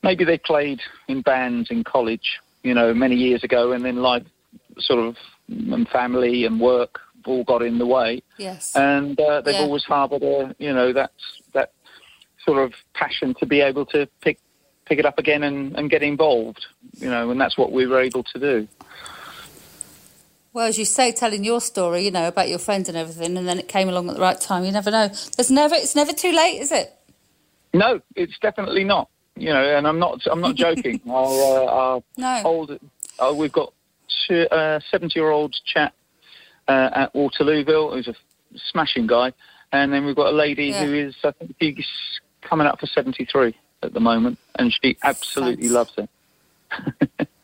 maybe 0.03 0.25
they 0.25 0.39
played 0.39 0.81
in 1.07 1.21
bands 1.21 1.71
in 1.71 1.85
college, 1.85 2.41
you 2.63 2.73
know, 2.73 2.95
many 2.95 3.15
years 3.15 3.45
ago, 3.45 3.73
and 3.73 3.85
then 3.85 3.97
life 3.97 4.25
sort 4.79 5.05
of 5.07 5.17
and 5.49 5.87
family 5.89 6.45
and 6.47 6.59
work 6.61 6.99
all 7.27 7.45
got 7.45 7.63
in 7.63 7.79
the 7.79 7.87
way, 7.87 8.23
Yes. 8.39 8.75
and 8.75 9.21
uh, 9.21 9.43
they've 9.43 9.55
Yeah. 9.55 9.61
always 9.63 9.85
harboured 9.85 10.23
a 10.23 10.55
you 10.59 10.73
know 10.73 10.93
that 10.95 11.11
that 11.53 11.73
sort 12.45 12.59
of 12.59 12.73
passion 12.95 13.35
to 13.41 13.45
be 13.47 13.61
able 13.61 13.85
to 13.87 14.07
pick 14.23 14.39
pick 14.87 14.99
it 14.99 15.05
up 15.05 15.19
again 15.19 15.43
and, 15.43 15.77
and 15.77 15.91
get 15.91 16.03
involved, 16.03 16.65
you 16.99 17.11
know, 17.11 17.31
and 17.31 17.39
that's 17.39 17.59
what 17.59 17.71
we 17.73 17.87
were 17.87 18.01
able 18.01 18.23
to 18.23 18.39
do. 18.39 18.67
Well, 20.59 20.67
as 20.67 20.77
you 20.77 20.87
say, 20.87 21.13
telling 21.13 21.45
your 21.45 21.61
story, 21.61 22.05
you 22.05 22.11
know, 22.11 22.27
about 22.27 22.49
your 22.49 22.59
friends 22.59 22.89
and 22.89 22.99
everything, 22.99 23.37
and 23.37 23.47
then 23.47 23.61
it 23.61 23.69
came 23.69 23.89
along 23.89 24.09
at 24.09 24.17
the 24.17 24.21
right 24.21 24.41
time. 24.41 24.65
You 24.65 24.73
never 24.73 24.91
know. 24.91 25.07
There's 25.37 25.53
never, 25.53 25.77
it's 25.77 25.95
never 25.95 26.13
too 26.13 26.33
late, 26.33 26.61
is 26.61 26.73
it? 26.73 26.93
No, 27.73 28.01
it's 28.17 28.37
definitely 28.41 28.83
not. 28.83 29.09
You 29.37 29.51
know, 29.51 29.63
and 29.63 29.87
I'm 29.87 30.01
not. 30.01 30.27
I'm 30.29 30.41
not 30.41 30.57
joking. 30.67 31.01
our, 31.09 31.25
uh, 31.25 31.65
our 31.67 32.03
No. 32.17 32.43
old, 32.45 32.77
uh, 33.21 33.33
we've 33.37 33.53
got 33.53 33.73
a 34.31 34.53
uh, 34.53 34.81
seventy-year-old 34.91 35.55
chap 35.65 35.95
uh, 36.67 36.91
at 36.93 37.15
Waterlooville 37.15 37.95
who's 37.95 38.09
a 38.09 38.17
smashing 38.73 39.07
guy, 39.07 39.33
and 39.71 39.93
then 39.93 40.07
we've 40.07 40.17
got 40.17 40.33
a 40.33 40.37
lady 40.37 40.71
Yeah. 40.71 40.85
who 40.85 40.93
is, 40.93 41.15
I 41.23 41.31
think, 41.31 41.55
she's 41.61 41.87
coming 42.43 42.67
up 42.67 42.81
for 42.81 42.87
seventy-three 42.87 43.55
at 43.85 43.95
the 43.95 44.01
moment, 44.01 44.41
and 44.57 44.75
she 44.83 44.99
absolutely 45.05 45.69
Thanks. 45.69 45.99
loves 45.99 46.09
it. 47.21 47.29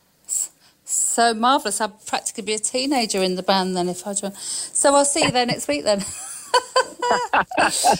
So 0.94 1.34
marvellous. 1.34 1.80
I'd 1.80 2.06
practically 2.06 2.44
be 2.44 2.54
a 2.54 2.58
teenager 2.58 3.22
in 3.22 3.34
the 3.34 3.42
band 3.42 3.76
then 3.76 3.88
if 3.88 4.06
I 4.06 4.14
join. 4.14 4.32
So 4.34 4.94
I'll 4.94 5.04
see 5.04 5.24
you 5.24 5.30
there 5.30 5.46
next 5.46 5.68
week 5.68 5.84
then. 5.84 6.04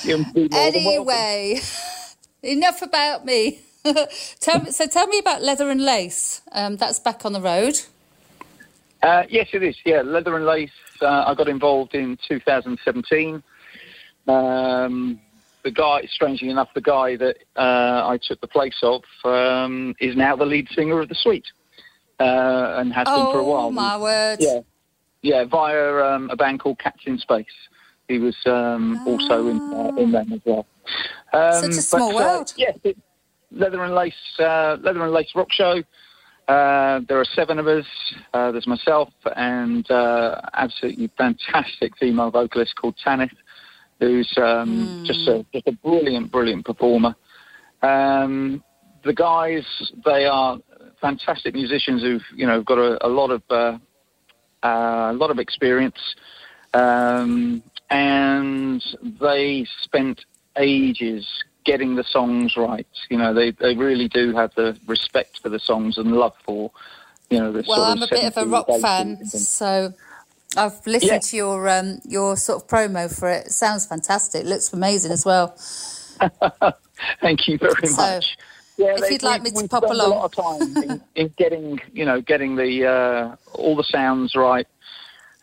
You're 0.04 0.18
more 0.18 0.26
than 0.34 0.48
welcome. 0.50 0.52
anyway, 0.52 1.60
enough 2.42 2.82
about 2.82 3.24
me. 3.24 3.60
tell 4.40 4.60
me, 4.60 4.70
so 4.70 4.86
tell 4.86 5.06
me 5.06 5.18
about 5.18 5.42
Leather 5.42 5.70
and 5.70 5.84
Lace. 5.84 6.40
Um, 6.52 6.76
that's 6.76 6.98
back 6.98 7.24
on 7.24 7.32
the 7.32 7.40
road. 7.40 7.80
Uh, 9.02 9.24
yes, 9.28 9.48
it 9.52 9.62
is. 9.62 9.76
Yeah, 9.84 10.02
Leather 10.02 10.36
and 10.36 10.46
Lace. 10.46 10.70
Uh, 11.02 11.24
I 11.26 11.34
got 11.34 11.48
involved 11.48 11.94
in 11.94 12.16
2017. 12.26 13.42
Um, 14.26 15.20
the 15.62 15.70
guy, 15.70 16.06
strangely 16.06 16.48
enough, 16.48 16.68
the 16.74 16.80
guy 16.80 17.16
that 17.16 17.36
uh, 17.56 18.06
I 18.06 18.18
took 18.22 18.40
the 18.40 18.46
place 18.46 18.76
of 18.82 19.02
um, 19.24 19.94
is 20.00 20.16
now 20.16 20.36
the 20.36 20.46
lead 20.46 20.68
singer 20.70 21.00
of 21.00 21.08
the 21.08 21.14
Sweet, 21.14 21.44
uh, 22.20 22.76
and 22.78 22.92
has 22.92 23.06
been 23.06 23.14
for 23.32 23.38
a 23.38 23.44
Oh 23.44 23.50
while. 23.50 23.70
my 23.70 23.96
word! 23.98 24.38
Yeah, 24.40 24.60
yeah, 25.22 25.44
via 25.44 25.94
um, 26.04 26.30
a 26.30 26.36
band 26.36 26.60
called 26.60 26.78
Cats 26.78 27.00
in 27.06 27.18
Space. 27.18 27.46
He 28.08 28.18
was 28.18 28.36
um, 28.46 29.02
also 29.06 29.48
in 29.48 29.60
uh, 29.60 30.00
in 30.00 30.12
them 30.12 30.32
as 30.32 30.40
well. 30.44 30.66
Um, 31.32 31.62
Such 31.62 31.70
a 31.70 31.82
small 31.82 32.12
but, 32.12 32.16
uh, 32.16 32.24
world. 32.24 32.52
yes, 32.56 32.78
it, 32.84 32.96
Leather 33.50 33.82
and 33.82 33.94
Lace, 33.94 34.14
uh, 34.38 34.76
Leather 34.82 35.02
and 35.02 35.12
Lace 35.12 35.32
Rock 35.34 35.48
Show. 35.50 35.82
Uh, 36.46 37.00
there 37.08 37.18
are 37.18 37.24
seven 37.34 37.58
of 37.58 37.66
us. 37.66 37.86
Uh, 38.34 38.52
there's 38.52 38.66
myself 38.66 39.08
and 39.36 39.90
uh, 39.90 40.40
absolutely 40.52 41.10
fantastic 41.16 41.96
female 41.98 42.30
vocalist 42.30 42.74
called 42.76 42.94
Tanith, 43.02 43.30
who's 43.98 44.30
um, 44.36 45.04
just 45.06 45.26
a 45.26 45.44
just 45.54 45.66
a 45.66 45.72
brilliant, 45.72 46.30
brilliant 46.30 46.66
performer. 46.66 47.14
Um, 47.82 48.62
the 49.04 49.14
guys, 49.14 49.64
they 50.04 50.26
are 50.26 50.58
fantastic 51.08 51.52
musicians 51.54 52.00
who've 52.00 52.24
you 52.34 52.46
know 52.46 52.62
got 52.62 52.78
a, 52.78 53.06
a 53.06 53.10
lot 53.20 53.30
of 53.30 53.42
uh, 53.50 53.76
uh, 54.62 55.10
a 55.12 55.16
lot 55.22 55.30
of 55.30 55.38
experience, 55.38 56.00
um, 56.72 57.62
and 57.90 58.82
they 59.20 59.66
spent 59.82 60.24
ages 60.56 61.26
getting 61.64 61.94
the 61.94 62.04
songs 62.04 62.56
right. 62.56 62.86
You 63.10 63.18
know, 63.18 63.34
they 63.34 63.50
they 63.50 63.74
really 63.76 64.08
do 64.08 64.34
have 64.34 64.52
the 64.54 64.78
respect 64.86 65.40
for 65.42 65.50
the 65.50 65.58
songs 65.58 65.98
and 65.98 66.12
love 66.12 66.32
for 66.46 66.70
you 67.28 67.38
know 67.38 67.52
the 67.52 67.62
Well, 67.68 67.84
I'm 67.84 68.02
a 68.02 68.06
bit 68.06 68.24
of 68.24 68.36
a 68.38 68.46
rock 68.46 68.68
fan, 68.80 69.22
so 69.26 69.92
I've 70.56 70.86
listened 70.86 71.10
Yeah. 71.10 71.28
to 71.30 71.36
your 71.36 71.68
um, 71.68 72.00
your 72.08 72.36
sort 72.36 72.62
of 72.62 72.68
promo 72.68 73.14
for 73.14 73.28
it. 73.28 73.48
It 73.48 73.52
sounds 73.52 73.84
fantastic. 73.86 74.44
It 74.44 74.46
looks 74.46 74.72
amazing 74.72 75.12
as 75.12 75.26
well. 75.26 75.54
Thank 77.20 77.46
you 77.48 77.58
very 77.58 77.88
So, 77.88 78.02
much. 78.02 78.38
Yeah, 78.76 78.96
if 78.98 79.10
you'd 79.10 79.22
like 79.22 79.42
me 79.42 79.50
to 79.52 79.68
pop 79.68 79.84
along. 79.84 80.12
a 80.12 80.14
lot 80.14 80.24
of 80.24 80.32
time 80.60 80.82
in, 80.82 81.00
in 81.14 81.34
getting, 81.36 81.80
you 81.92 82.04
know, 82.04 82.20
getting 82.20 82.56
the 82.56 82.86
uh, 82.86 83.36
all 83.54 83.76
the 83.76 83.84
sounds 83.84 84.34
right, 84.34 84.66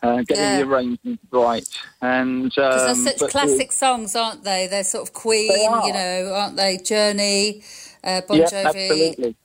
uh, 0.03 0.17
getting 0.23 0.43
Yeah. 0.43 0.57
the 0.57 0.67
arrangement 0.67 1.19
right, 1.31 1.67
and 2.01 2.45
Because 2.49 2.81
um, 2.97 3.03
they're 3.03 3.13
such 3.13 3.19
but 3.19 3.25
the- 3.27 3.31
classic 3.31 3.71
songs, 3.71 4.15
aren't 4.15 4.43
they? 4.43 4.67
They're 4.67 4.83
sort 4.83 5.07
of 5.07 5.13
Queen, 5.13 5.49
you 5.85 5.93
know, 5.93 6.33
aren't 6.35 6.57
they? 6.57 6.77
Journey, 6.77 7.63
uh, 8.03 8.21
Bon 8.27 8.37
yeah, 8.37 8.45
Jovi. 8.47 8.65
absolutely. 8.67 9.35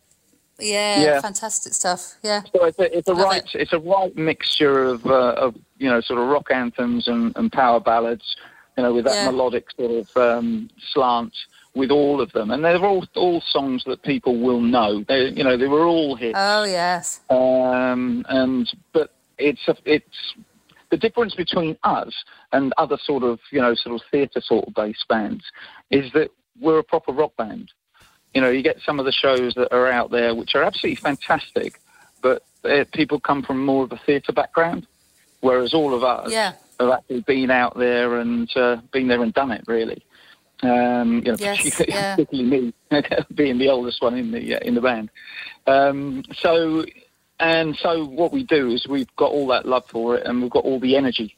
Yeah, 0.58 1.02
Yeah. 1.02 1.20
fantastic 1.20 1.74
stuff. 1.74 2.14
Yeah. 2.22 2.40
So 2.54 2.64
it's 2.64 2.78
a, 2.78 2.96
it's 2.98 3.08
a 3.08 3.12
Love 3.12 3.24
right 3.24 3.44
it. 3.44 3.60
it's 3.60 3.72
a 3.74 3.78
right 3.78 4.16
mixture 4.16 4.82
of 4.84 5.04
uh, 5.06 5.34
of 5.36 5.54
you 5.78 5.88
know 5.90 6.00
sort 6.00 6.18
of 6.18 6.26
rock 6.28 6.50
anthems 6.50 7.06
and, 7.08 7.36
and 7.36 7.52
power 7.52 7.78
ballads, 7.78 8.24
you 8.76 8.82
know, 8.82 8.94
with 8.94 9.04
that 9.04 9.14
Yeah. 9.14 9.30
melodic 9.30 9.66
sort 9.78 9.90
of 9.92 10.16
um, 10.16 10.70
slant 10.92 11.34
with 11.76 11.90
all 11.90 12.20
of 12.20 12.32
them, 12.32 12.50
and 12.50 12.64
they're 12.64 12.84
all 12.84 13.04
all 13.14 13.40
songs 13.42 13.84
that 13.84 14.02
people 14.02 14.34
will 14.40 14.60
know. 14.60 15.04
They 15.06 15.28
you 15.28 15.44
know 15.44 15.56
they 15.56 15.68
were 15.68 15.84
all 15.84 16.16
hits. 16.16 16.38
Oh 16.38 16.64
yes. 16.64 17.20
um, 17.30 18.24
and 18.28 18.66
but 18.92 19.12
it's 19.38 19.68
a, 19.68 19.76
it's 19.84 20.34
the 20.90 20.96
difference 20.96 21.34
between 21.34 21.76
us 21.84 22.12
and 22.52 22.72
other 22.78 22.96
sort 23.02 23.22
of 23.22 23.38
you 23.52 23.60
know 23.60 23.74
sort 23.74 23.94
of 23.94 24.00
theatre 24.10 24.40
sort 24.40 24.66
of 24.66 24.74
based 24.74 25.06
bands 25.08 25.44
is 25.90 26.10
that 26.12 26.30
we're 26.60 26.78
a 26.78 26.84
proper 26.84 27.12
rock 27.12 27.36
band. 27.36 27.70
You 28.34 28.40
know, 28.40 28.50
you 28.50 28.62
get 28.62 28.80
some 28.84 28.98
of 28.98 29.06
the 29.06 29.12
shows 29.12 29.54
that 29.54 29.72
are 29.72 29.86
out 29.88 30.10
there 30.10 30.34
which 30.34 30.54
are 30.54 30.62
absolutely 30.62 30.96
fantastic, 30.96 31.80
but 32.22 32.42
people 32.92 33.20
come 33.20 33.42
from 33.42 33.64
more 33.64 33.84
of 33.84 33.92
a 33.92 33.96
theatre 34.04 34.32
background, 34.32 34.86
whereas 35.40 35.72
all 35.74 35.94
of 35.94 36.02
us 36.04 36.30
Yeah. 36.32 36.52
have 36.80 36.90
actually 36.90 37.20
been 37.20 37.50
out 37.50 37.78
there 37.78 38.18
and 38.18 38.54
uh, 38.56 38.76
been 38.92 39.08
there 39.08 39.22
and 39.22 39.32
done 39.34 39.52
it 39.52 39.64
really. 39.66 40.02
Um, 40.62 41.22
you 41.24 41.32
know, 41.32 41.36
Yes, 41.38 41.58
particularly, 41.58 41.92
yeah. 41.92 42.14
particularly 42.16 42.50
me 42.90 43.02
being 43.34 43.58
the 43.58 43.68
oldest 43.68 44.02
one 44.02 44.16
in 44.16 44.30
the 44.30 44.56
uh, 44.56 44.58
in 44.60 44.74
the 44.74 44.80
band. 44.80 45.10
Um, 45.66 46.24
so 46.34 46.84
and 47.38 47.76
so 47.76 48.04
what 48.06 48.32
we 48.32 48.42
do 48.44 48.70
is 48.70 48.86
we've 48.86 49.14
got 49.16 49.30
all 49.30 49.46
that 49.48 49.66
love 49.66 49.84
for 49.88 50.16
it 50.16 50.26
and 50.26 50.40
we've 50.40 50.50
got 50.50 50.64
all 50.64 50.80
the 50.80 50.96
energy, 50.96 51.36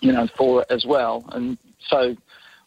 you 0.00 0.12
know, 0.12 0.28
for 0.36 0.62
it 0.62 0.68
as 0.70 0.84
well. 0.84 1.24
And 1.32 1.58
so 1.88 2.16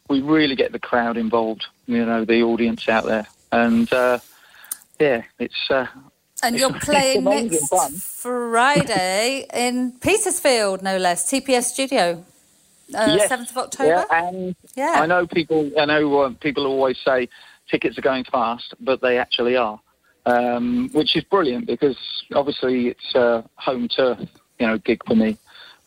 we 0.10 0.22
really 0.22 0.56
get 0.56 0.72
the 0.74 0.80
crowd 0.80 1.16
involved, 1.16 1.66
you 1.86 2.06
know, 2.06 2.26
the 2.26 2.44
audience 2.44 2.90
out 2.90 3.06
there. 3.06 3.28
And 3.52 3.92
uh, 3.94 4.20
yeah, 5.00 5.24
it's 5.40 5.70
uh, 5.70 5.86
And 6.42 6.58
you're 6.58 6.74
playing 6.82 7.24
next 7.24 7.70
fun. 7.70 7.94
Friday 7.94 9.46
in 9.54 9.94
Petersfield, 10.02 10.82
no 10.82 10.98
less. 10.98 11.32
TPS 11.32 11.64
Studio, 11.64 12.26
uh, 12.96 13.16
yes, 13.18 13.32
7th 13.32 13.52
of 13.52 13.58
October. 13.58 14.06
Yeah, 14.10 14.28
and 14.28 14.56
Yeah. 14.76 14.94
I 14.96 15.06
know 15.06 15.28
people. 15.28 15.72
I 15.80 15.86
know 15.86 16.22
uh, 16.22 16.30
people 16.40 16.66
always 16.66 16.98
say 17.06 17.28
tickets 17.70 17.98
are 17.98 18.02
going 18.02 18.26
fast, 18.26 18.74
but 18.80 19.02
they 19.02 19.18
actually 19.18 19.56
are, 19.56 19.80
um, 20.26 20.90
which 20.94 21.16
is 21.16 21.24
brilliant 21.26 21.68
because 21.68 21.98
obviously 22.34 22.88
it's 22.90 23.16
a 23.16 23.44
home 23.56 23.88
turf, 23.88 24.20
you 24.60 24.68
know, 24.68 24.78
gig 24.78 25.02
for 25.06 25.16
me. 25.16 25.38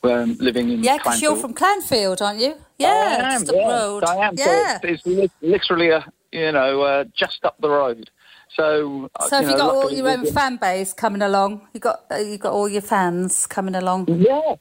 Um, 0.02 0.36
living 0.38 0.70
in 0.70 0.84
Yeah, 0.84 0.98
because 0.98 1.20
you're 1.20 1.34
from 1.34 1.52
Clanfield, 1.52 2.20
aren't 2.20 2.38
you? 2.38 2.54
Yeah, 2.78 2.88
I 2.88 3.34
am, 3.34 3.40
just 3.40 3.48
up 3.50 3.56
the 3.56 3.60
road. 3.60 4.04
I 4.04 4.16
am. 4.16 4.34
Yeah. 4.36 4.80
So 4.80 4.88
it's, 4.88 5.02
it's 5.04 5.34
literally 5.40 5.90
a 5.90 6.06
you 6.30 6.52
know 6.52 6.82
uh, 6.82 7.04
just 7.16 7.44
up 7.44 7.56
the 7.60 7.70
road. 7.70 8.08
So 8.54 9.10
uh, 9.16 9.28
So 9.28 9.36
have 9.36 9.50
you 9.50 9.56
got 9.56 9.74
all 9.74 9.90
your 9.90 10.08
own 10.08 10.26
fan 10.26 10.56
base 10.56 10.92
coming 10.92 11.22
along? 11.22 11.66
You 11.72 11.80
got 11.80 12.04
uh, 12.10 12.16
you 12.16 12.38
got 12.38 12.52
all 12.52 12.68
your 12.68 12.82
fans 12.82 13.46
coming 13.46 13.74
along. 13.74 14.06
Yeah, 14.08 14.56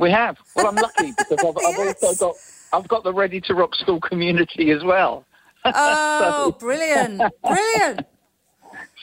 we 0.00 0.10
have. 0.10 0.36
Well, 0.56 0.66
I'm 0.66 0.76
lucky 0.76 1.12
because 1.18 1.38
I've, 1.38 1.56
I've 1.56 1.78
also 1.78 2.14
got 2.14 2.36
I've 2.72 2.88
got 2.88 3.04
the 3.04 3.12
Ready 3.12 3.40
to 3.42 3.54
Rock 3.54 3.74
School 3.74 4.00
community 4.00 4.70
as 4.70 4.82
well. 4.84 5.24
Oh, 5.62 6.56
brilliant, 6.58 7.20
brilliant! 7.44 8.06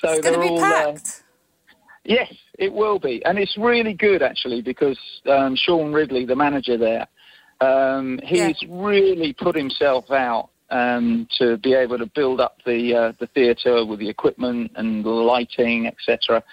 So 0.01 0.11
It's 0.11 0.21
going 0.21 0.33
to 0.33 0.39
they're 0.39 0.41
be 0.41 0.47
all, 0.49 0.63
uh, 0.63 0.91
packed. 0.93 1.23
Yes, 2.03 2.33
it 2.57 2.71
will 2.71 2.99
be, 2.99 3.23
and 3.25 3.37
it's 3.37 3.57
really 3.57 3.93
good 3.93 4.21
actually 4.23 4.61
because 4.61 4.97
um, 5.27 5.55
Sean 5.55 5.91
Ridley, 5.91 6.25
the 6.25 6.35
manager 6.35 6.77
there, 6.77 7.07
um, 7.61 8.19
he's 8.23 8.57
really 8.69 9.33
put 9.33 9.55
himself 9.55 10.09
out 10.11 10.49
um, 10.69 11.27
to 11.37 11.57
be 11.57 11.73
able 11.73 11.97
to 11.97 12.05
build 12.07 12.39
up 12.39 12.57
the 12.65 12.95
uh, 12.95 13.11
the 13.19 13.27
theatre 13.27 13.85
with 13.85 13.99
the 13.99 14.09
equipment 14.09 14.71
and 14.75 15.03
the 15.03 15.09
lighting, 15.09 15.87
etc. 15.87 16.43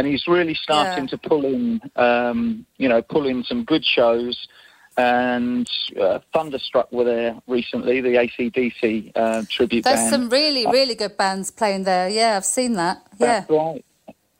And 0.00 0.08
he's 0.08 0.26
really 0.26 0.54
starting 0.54 1.04
Yeah. 1.04 1.10
to 1.10 1.18
pull 1.18 1.44
in, 1.44 1.78
um, 1.96 2.64
you 2.78 2.88
know, 2.88 3.02
pull 3.02 3.26
in 3.26 3.44
some 3.44 3.64
good 3.64 3.84
shows. 3.84 4.48
And 4.96 5.68
uh, 6.00 6.20
Thunderstruck 6.32 6.90
were 6.90 7.04
there 7.04 7.36
recently, 7.46 8.00
the 8.00 8.14
ACDC 8.16 9.12
uh, 9.14 9.42
tribute 9.50 9.84
There's 9.84 9.98
band. 9.98 10.08
some 10.10 10.30
really, 10.30 10.66
really 10.66 10.94
good 10.94 11.18
bands 11.18 11.50
playing 11.50 11.84
there. 11.84 12.08
Yeah, 12.08 12.38
I've 12.38 12.46
seen 12.46 12.72
that. 12.76 13.02
Yeah. 13.18 13.40
That's 13.40 13.50
right. 13.50 13.84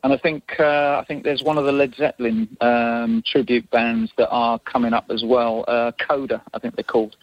And 0.03 0.11
I 0.11 0.17
think 0.17 0.41
uh, 0.59 0.97
I 0.99 1.05
think 1.07 1.23
there's 1.23 1.43
one 1.43 1.59
of 1.59 1.65
the 1.65 1.71
Led 1.71 1.93
Zeppelin 1.93 2.47
um, 2.59 3.21
tribute 3.23 3.69
bands 3.69 4.11
that 4.17 4.29
are 4.29 4.57
coming 4.57 4.93
up 4.93 5.05
as 5.11 5.23
well. 5.23 5.63
Uh, 5.67 5.91
Coda, 6.07 6.41
I 6.55 6.57
think 6.59 6.75
they're 6.75 6.83
called. 6.83 7.15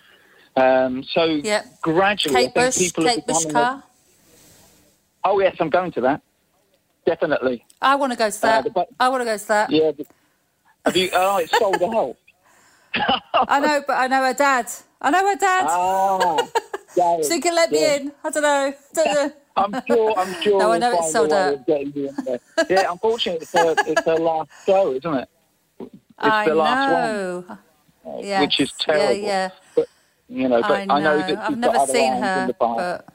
Um, 0.55 1.03
so 1.13 1.25
Yeah. 1.25 1.65
gradually, 1.83 2.37
I 2.37 2.39
Kate 2.45 2.55
think 2.55 2.67
Bush, 2.67 2.79
people 2.79 3.05
Kate 3.05 3.19
are 3.19 3.23
becoming. 3.27 3.49
Bushcar. 3.49 3.83
Oh 5.25 5.41
yes, 5.41 5.57
I'm 5.59 5.71
going 5.71 5.91
to 5.93 6.01
that. 6.03 6.23
Definitely. 7.09 7.65
I 7.81 7.95
want 7.95 8.13
to 8.13 8.19
go 8.19 8.29
to 8.31 8.41
that. 8.43 8.75
bu- 8.75 8.85
I 9.01 9.09
want 9.09 9.23
to 9.23 9.25
go 9.25 9.37
to 9.39 9.49
that. 9.49 9.71
Yeah. 9.71 9.93
but- 9.97 10.07
Have 10.85 10.97
you? 10.97 11.09
Oh, 11.15 11.39
it's 11.39 11.57
sold 11.59 11.83
out. 11.83 12.17
I 13.49 13.61
know, 13.61 13.83
but 13.87 13.95
I 13.95 14.07
know 14.09 14.23
her 14.25 14.35
dad. 14.35 14.67
I 15.01 15.11
know 15.11 15.27
her 15.27 15.37
dad. 15.37 15.65
Ah, 15.69 16.49
Gary, 16.95 17.23
so 17.23 17.35
you 17.35 17.41
can 17.41 17.55
let 17.55 17.71
me 17.71 17.79
in. 17.97 18.13
I 18.25 18.31
don't 18.31 18.43
know. 18.43 18.75
Don't 18.95 19.15
know. 19.15 19.33
I'm 19.57 19.83
sure. 19.87 20.19
I'm 20.19 20.33
sure. 20.43 20.59
No, 20.59 20.73
I 20.73 20.79
know 20.79 20.93
it's 20.99 21.13
sold 21.13 21.33
out. 21.33 21.55
of 21.55 21.67
getting 21.67 21.93
you 21.95 22.09
in 22.11 22.25
there. 22.25 22.41
Yeah, 22.69 22.91
unfortunately, 22.93 23.43
it's 23.43 23.53
her, 23.53 23.75
it's 23.87 24.05
her 24.05 24.17
last 24.17 24.51
show, 24.67 24.93
isn't 24.93 25.15
it? 25.15 25.29
It's 25.81 25.91
I 26.19 26.47
the 26.49 26.55
last 26.55 26.93
one. 26.93 27.03
know. 27.03 27.45
uh, 27.49 27.57
Yes. 28.21 28.41
which 28.43 28.61
is 28.61 28.73
terrible. 28.73 29.15
Yeah, 29.15 29.27
yeah. 29.27 29.51
But 29.77 29.87
you 30.29 30.49
know, 30.49 30.61
but 30.63 30.71
I 30.73 30.85
know. 30.87 30.95
I 30.95 31.01
know 31.01 31.19
that 31.19 31.39
I've 31.39 31.59
never 31.59 31.87
seen 31.87 32.13
her, 32.15 32.51
but 32.59 33.07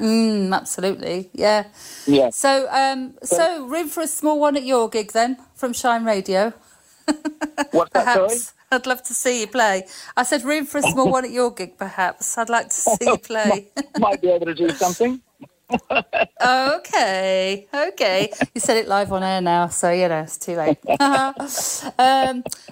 mm, 0.00 0.54
absolutely, 0.54 1.30
yeah. 1.32 1.66
Yeah. 2.06 2.30
So, 2.30 2.68
um, 2.70 3.14
so 3.22 3.66
room 3.66 3.88
for 3.88 4.02
a 4.02 4.06
small 4.06 4.40
one 4.40 4.56
at 4.56 4.64
your 4.64 4.88
gig 4.88 5.12
then 5.12 5.38
from 5.54 5.72
Shine 5.72 6.04
Radio. 6.04 6.52
What's 7.72 7.90
that, 7.92 8.14
sorry? 8.14 8.28
Perhaps 8.28 8.54
I'd 8.72 8.86
love 8.86 9.02
to 9.04 9.14
see 9.14 9.40
you 9.40 9.46
play. 9.48 9.86
I 10.16 10.22
said 10.22 10.44
room 10.44 10.64
for 10.66 10.78
a 10.78 10.82
small 10.82 11.10
one 11.10 11.24
at 11.24 11.32
your 11.32 11.50
gig. 11.52 11.76
Perhaps 11.76 12.38
I'd 12.38 12.48
like 12.48 12.68
to 12.68 12.74
see 12.74 13.06
you 13.06 13.18
play. 13.18 13.68
Might 13.98 14.20
be 14.20 14.28
able 14.30 14.46
to 14.46 14.54
do 14.54 14.70
something. 14.70 15.20
okay, 16.44 17.68
okay. 17.72 18.32
You 18.54 18.60
said 18.60 18.76
it 18.76 18.88
live 18.88 19.12
on 19.12 19.22
air 19.22 19.40
now, 19.40 19.68
so 19.68 19.90
you 19.90 20.08
know 20.08 20.22
it's 20.22 20.36
too 20.38 20.56
late. 20.56 20.78
um, 20.98 21.34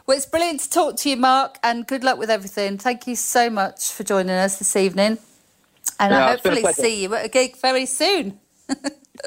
well, 0.06 0.16
it's 0.16 0.26
brilliant 0.26 0.60
to 0.60 0.70
talk 0.70 0.96
to 0.98 1.10
you, 1.10 1.16
Mark, 1.16 1.58
and 1.62 1.86
good 1.86 2.02
luck 2.04 2.18
with 2.18 2.30
everything. 2.30 2.78
Thank 2.78 3.06
you 3.06 3.16
so 3.16 3.50
much 3.50 3.92
for 3.92 4.04
joining 4.04 4.34
us 4.34 4.58
this 4.58 4.74
evening, 4.76 5.18
and 5.98 6.12
Yeah, 6.12 6.26
I 6.26 6.32
it's 6.34 6.42
been 6.42 6.52
a 6.52 6.60
hopefully 6.60 6.72
see 6.74 7.02
you 7.02 7.14
at 7.14 7.24
a 7.26 7.28
gig 7.28 7.56
very 7.56 7.86
soon. 7.86 8.38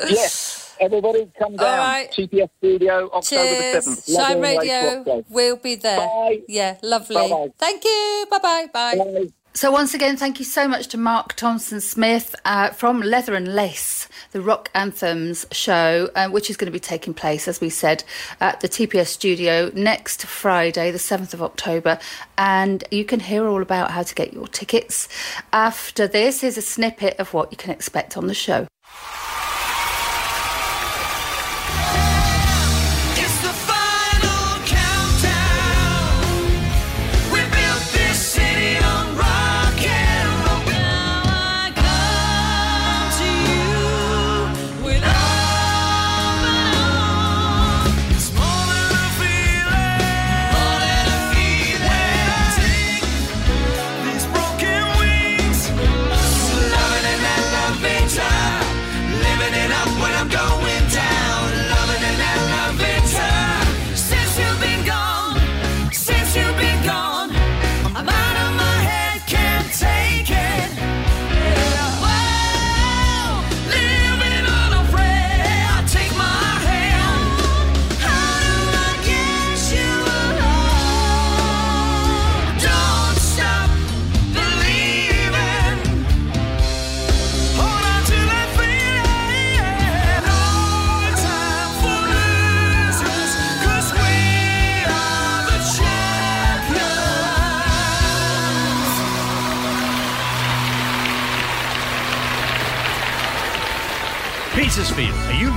yes. 0.09 0.75
Everybody 0.79 1.31
come 1.37 1.55
down. 1.57 1.77
right. 1.77 2.11
TPS 2.11 2.49
Studio, 2.57 3.05
October 3.13 3.21
Cheers, 3.21 3.85
the 3.85 3.91
7th. 3.91 4.15
Shine 4.15 4.17
Leather 4.17 4.33
and 4.33 4.41
Lace 4.41 5.05
Radio. 5.05 5.25
We'll 5.29 5.57
be 5.57 5.75
there. 5.75 5.97
Bye. 5.99 6.39
Yeah, 6.47 6.77
lovely. 6.81 7.15
Bye-bye. 7.15 7.47
Thank 7.59 7.83
you. 7.83 8.25
Bye-bye. 8.31 8.67
Bye. 8.73 8.95
Bye. 8.97 9.27
So 9.53 9.69
once 9.69 9.93
again, 9.93 10.15
thank 10.15 10.39
you 10.39 10.45
so 10.45 10.65
much 10.65 10.87
to 10.87 10.97
Mark 10.97 11.33
Thompson 11.33 11.81
Smith 11.81 12.33
uh, 12.45 12.69
from 12.69 13.01
Leather 13.01 13.35
and 13.35 13.53
Lace, 13.53 14.07
the 14.31 14.39
Rock 14.39 14.69
Anthems 14.73 15.45
show, 15.51 16.09
uh, 16.15 16.29
which 16.29 16.49
is 16.49 16.55
going 16.55 16.67
to 16.67 16.71
be 16.71 16.79
taking 16.79 17.13
place, 17.13 17.49
as 17.49 17.59
we 17.59 17.69
said, 17.69 18.05
at 18.39 18.61
the 18.61 18.69
TPS 18.69 19.07
studio 19.07 19.69
next 19.75 20.25
Friday, 20.25 20.89
the 20.89 20.97
7th 20.97 21.33
of 21.33 21.41
October. 21.41 21.99
And 22.37 22.85
you 22.91 23.03
can 23.03 23.19
hear 23.19 23.45
all 23.45 23.61
about 23.61 23.91
how 23.91 24.03
to 24.03 24.15
get 24.15 24.31
your 24.31 24.47
tickets 24.47 25.09
after 25.51 26.07
this. 26.07 26.39
Here's 26.39 26.57
a 26.57 26.61
snippet 26.61 27.19
of 27.19 27.33
what 27.33 27.51
you 27.51 27.57
can 27.57 27.71
expect 27.71 28.15
on 28.15 28.27
the 28.27 28.33
show. 28.33 28.67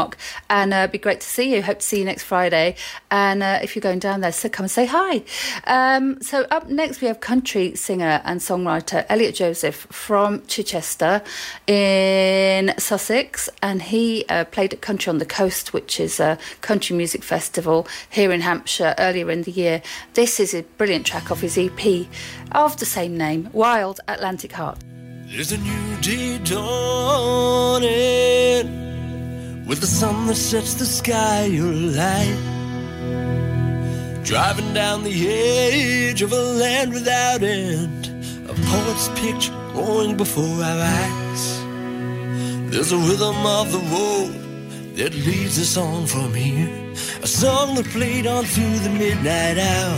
and 0.49 0.73
uh, 0.73 0.77
it'd 0.77 0.91
be 0.91 0.97
great 0.97 1.21
to 1.21 1.27
see 1.27 1.53
you. 1.53 1.61
Hope 1.61 1.79
to 1.79 1.85
see 1.85 1.99
you 1.99 2.05
next 2.05 2.23
Friday. 2.23 2.75
And 3.11 3.43
uh, 3.43 3.59
if 3.61 3.75
you're 3.75 3.81
going 3.81 3.99
down 3.99 4.21
there, 4.21 4.31
so 4.31 4.49
come 4.49 4.65
and 4.65 4.71
say 4.71 4.85
hi. 4.85 5.23
Um, 5.65 6.21
so 6.21 6.45
up 6.51 6.69
next, 6.69 7.01
we 7.01 7.07
have 7.07 7.19
country 7.19 7.75
singer 7.75 8.21
and 8.23 8.39
songwriter 8.39 9.05
Elliot 9.09 9.35
Joseph 9.35 9.87
from 9.91 10.45
Chichester 10.47 11.21
in 11.65 12.73
Sussex, 12.77 13.49
and 13.61 13.81
he 13.81 14.25
uh, 14.29 14.45
played 14.45 14.73
at 14.73 14.81
Country 14.81 15.09
on 15.09 15.17
the 15.17 15.25
Coast, 15.25 15.73
which 15.73 15.99
is 15.99 16.19
a 16.19 16.37
country 16.61 16.95
music 16.95 17.23
festival 17.23 17.87
here 18.09 18.31
in 18.31 18.41
Hampshire 18.41 18.95
earlier 18.97 19.29
in 19.31 19.43
the 19.43 19.51
year. 19.51 19.81
This 20.13 20.39
is 20.39 20.53
a 20.53 20.63
brilliant 20.77 21.05
track 21.05 21.31
off 21.31 21.41
his 21.41 21.57
EP 21.57 22.07
of 22.51 22.77
the 22.77 22.85
same 22.85 23.17
name, 23.17 23.49
Wild 23.53 23.99
Atlantic 24.07 24.51
Heart. 24.53 24.79
There's 25.27 25.51
a 25.51 25.57
new 25.57 25.97
day 26.01 26.37
dawning 26.39 27.87
with 29.67 29.81
the 29.81 29.87
sun 29.87 30.27
that 30.27 30.35
sets 30.35 30.75
the 30.75 30.85
sky 30.85 31.43
alight. 31.45 32.39
Driving 34.23 34.73
down 34.73 35.03
the 35.03 35.27
edge 35.27 36.21
of 36.21 36.31
a 36.31 36.41
land 36.41 36.93
without 36.93 37.43
end, 37.43 38.07
a 38.49 38.53
poet's 38.53 39.09
picture 39.19 39.51
growing 39.73 40.15
before 40.15 40.63
our 40.63 40.81
eyes. 40.81 41.61
There's 42.71 42.93
a 42.93 42.97
rhythm 42.97 43.45
of 43.45 43.71
the 43.73 43.83
road 43.95 44.95
that 44.95 45.13
leads 45.13 45.59
us 45.59 45.75
on 45.75 46.07
from 46.07 46.33
here, 46.33 46.93
a 47.21 47.27
song 47.27 47.75
that 47.75 47.85
played 47.87 48.25
on 48.25 48.45
through 48.45 48.79
the 48.79 48.89
midnight 48.89 49.57
hour. 49.57 49.97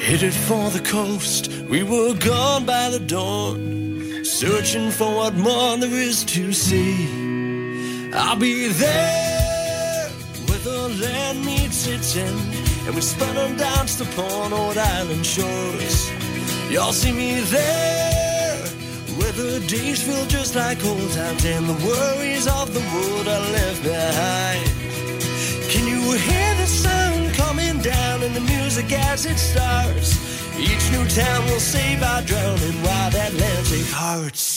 Headed 0.00 0.34
for 0.34 0.70
the 0.70 0.82
coast, 0.84 1.48
we 1.70 1.82
were 1.82 2.14
gone 2.14 2.66
by 2.66 2.90
the 2.90 3.00
dawn, 3.00 4.22
searching 4.24 4.90
for 4.90 5.14
what 5.14 5.34
more 5.34 5.78
there 5.78 5.90
is 5.90 6.24
to 6.24 6.52
see. 6.52 7.25
I'll 8.18 8.36
be 8.36 8.68
there 8.68 10.08
where 10.46 10.58
the 10.58 10.88
land 11.02 11.44
meets 11.44 11.86
its 11.86 12.16
end, 12.16 12.54
and 12.86 12.94
we 12.94 13.02
spun 13.02 13.36
and 13.36 13.58
danced 13.58 14.00
upon 14.00 14.54
old 14.54 14.78
island 14.78 15.24
shores. 15.24 16.10
Y'all 16.70 16.92
see 16.92 17.12
me 17.12 17.40
there 17.40 18.56
where 19.18 19.32
the 19.32 19.60
days 19.68 20.02
feel 20.02 20.24
just 20.26 20.56
like 20.56 20.82
old 20.84 21.10
times, 21.12 21.44
and 21.44 21.66
the 21.66 21.86
worries 21.86 22.46
of 22.46 22.72
the 22.72 22.80
world 22.80 23.28
are 23.28 23.46
left 23.52 23.82
behind. 23.82 24.66
Can 25.70 25.86
you 25.86 26.00
hear 26.12 26.54
the 26.54 26.66
sun 26.66 27.32
coming 27.34 27.78
down 27.82 28.22
and 28.22 28.34
the 28.34 28.40
music 28.40 28.90
as 28.92 29.26
it 29.26 29.38
starts? 29.38 30.16
Each 30.58 30.90
new 30.90 31.06
town 31.08 31.44
will 31.44 31.60
save 31.60 32.02
our 32.02 32.22
drowning 32.22 32.82
wild 32.82 33.14
Atlantic 33.14 33.86
hearts. 33.92 34.55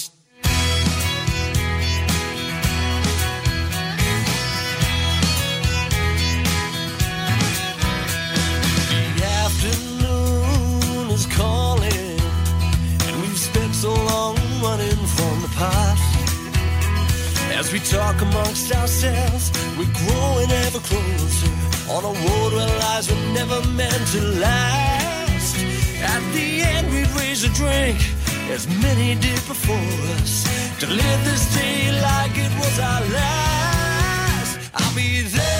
As 17.69 17.73
we 17.73 17.82
talk 17.82 18.19
amongst 18.19 18.73
ourselves, 18.73 19.51
we're 19.77 19.93
growing 20.08 20.49
ever 20.65 20.79
closer 20.79 21.51
on 21.93 22.03
a 22.03 22.13
road 22.25 22.53
where 22.53 22.79
lies 22.79 23.08
were 23.12 23.34
never 23.36 23.62
meant 23.77 24.08
to 24.08 24.21
last. 24.41 25.55
At 26.01 26.23
the 26.34 26.62
end, 26.63 26.89
we'd 26.89 27.12
raise 27.12 27.43
a 27.43 27.49
drink, 27.49 27.99
as 28.49 28.67
many 28.82 29.13
did 29.21 29.41
before 29.45 29.93
us, 30.17 30.49
to 30.79 30.88
live 30.88 31.21
this 31.25 31.45
day 31.53 31.91
like 32.01 32.32
it 32.34 32.51
was 32.58 32.79
our 32.79 33.01
last. 33.13 34.71
I'll 34.73 34.95
be 34.95 35.21
there 35.21 35.59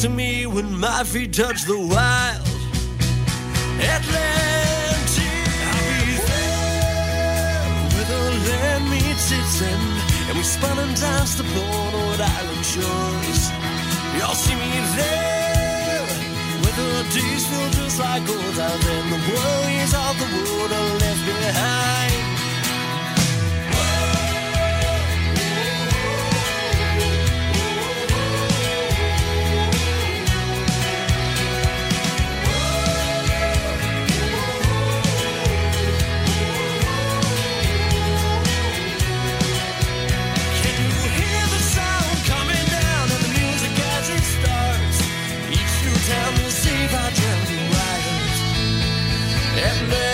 to 0.00 0.08
me 0.08 0.46
when 0.46 0.78
my 0.78 1.02
feet 1.02 1.32
touch 1.32 1.64
the 1.64 1.76
wild 1.76 2.40
Atlantic. 3.82 5.26
I'll 5.66 5.96
be 6.06 6.14
there 6.30 6.86
where 7.92 8.06
the 8.06 8.22
land 8.46 8.84
meets 8.90 9.32
its 9.32 9.60
end, 9.60 9.98
and 10.28 10.36
we 10.38 10.44
spun 10.44 10.78
and 10.78 10.94
danced 11.00 11.40
upon 11.40 11.94
old 11.94 12.20
island 12.20 12.64
shores. 12.64 13.50
Y'all 14.18 14.38
see 14.38 14.54
me 14.54 14.70
there 14.94 16.06
where 16.62 16.76
the 16.78 17.02
days 17.14 17.44
feel 17.48 17.70
just 17.70 17.98
like 17.98 18.22
old 18.28 18.54
times, 18.54 18.86
and 18.86 19.12
the 19.14 19.20
worries 19.26 19.94
of 19.94 20.14
the 20.20 20.28
world 20.36 20.72
are 20.78 20.94
left 21.02 21.26
behind. 21.26 22.27
Save 49.58 49.92
our 49.92 50.07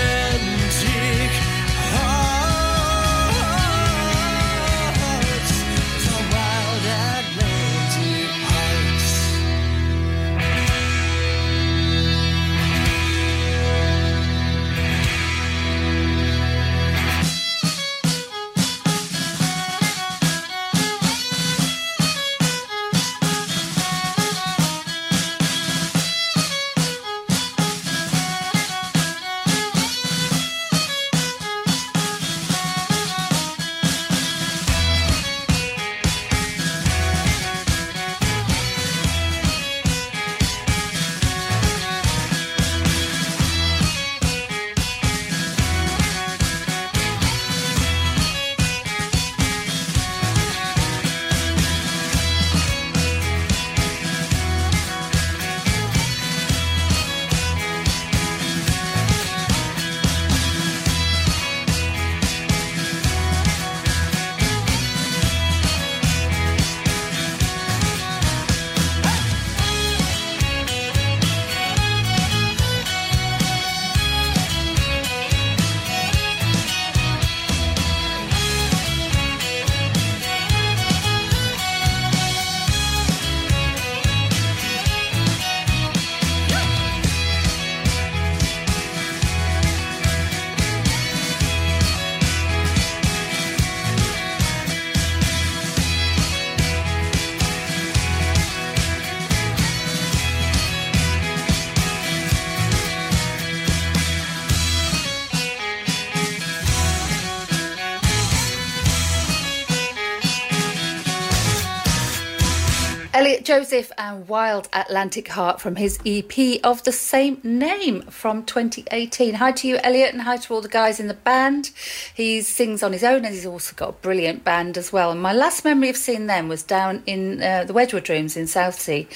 Joseph 113.44 113.92
and 113.98 114.26
Wild 114.26 114.70
Atlantic 114.72 115.28
Heart 115.28 115.60
from 115.60 115.76
his 115.76 115.98
EP 116.06 116.58
of 116.64 116.82
the 116.84 116.92
same 116.92 117.40
name 117.44 118.00
from 118.02 118.42
2018. 118.42 119.34
Hi 119.34 119.52
to 119.52 119.68
you, 119.68 119.76
Elliot, 119.84 120.14
and 120.14 120.22
hi 120.22 120.38
to 120.38 120.54
all 120.54 120.62
the 120.62 120.68
guys 120.68 120.98
in 120.98 121.08
the 121.08 121.14
band. 121.14 121.70
He 122.14 122.40
sings 122.40 122.82
on 122.82 122.94
his 122.94 123.04
own 123.04 123.26
and 123.26 123.34
he's 123.34 123.44
also 123.44 123.76
got 123.76 123.90
a 123.90 123.92
brilliant 123.92 124.44
band 124.44 124.78
as 124.78 124.94
well. 124.94 125.10
And 125.10 125.20
my 125.20 125.34
last 125.34 125.62
memory 125.62 125.90
of 125.90 125.96
seeing 125.98 126.26
them 126.26 126.48
was 126.48 126.62
down 126.62 127.02
in 127.04 127.42
uh, 127.42 127.64
the 127.64 127.74
Wedgewood 127.74 128.08
Rooms 128.08 128.34
in 128.34 128.46
Southsea. 128.46 129.06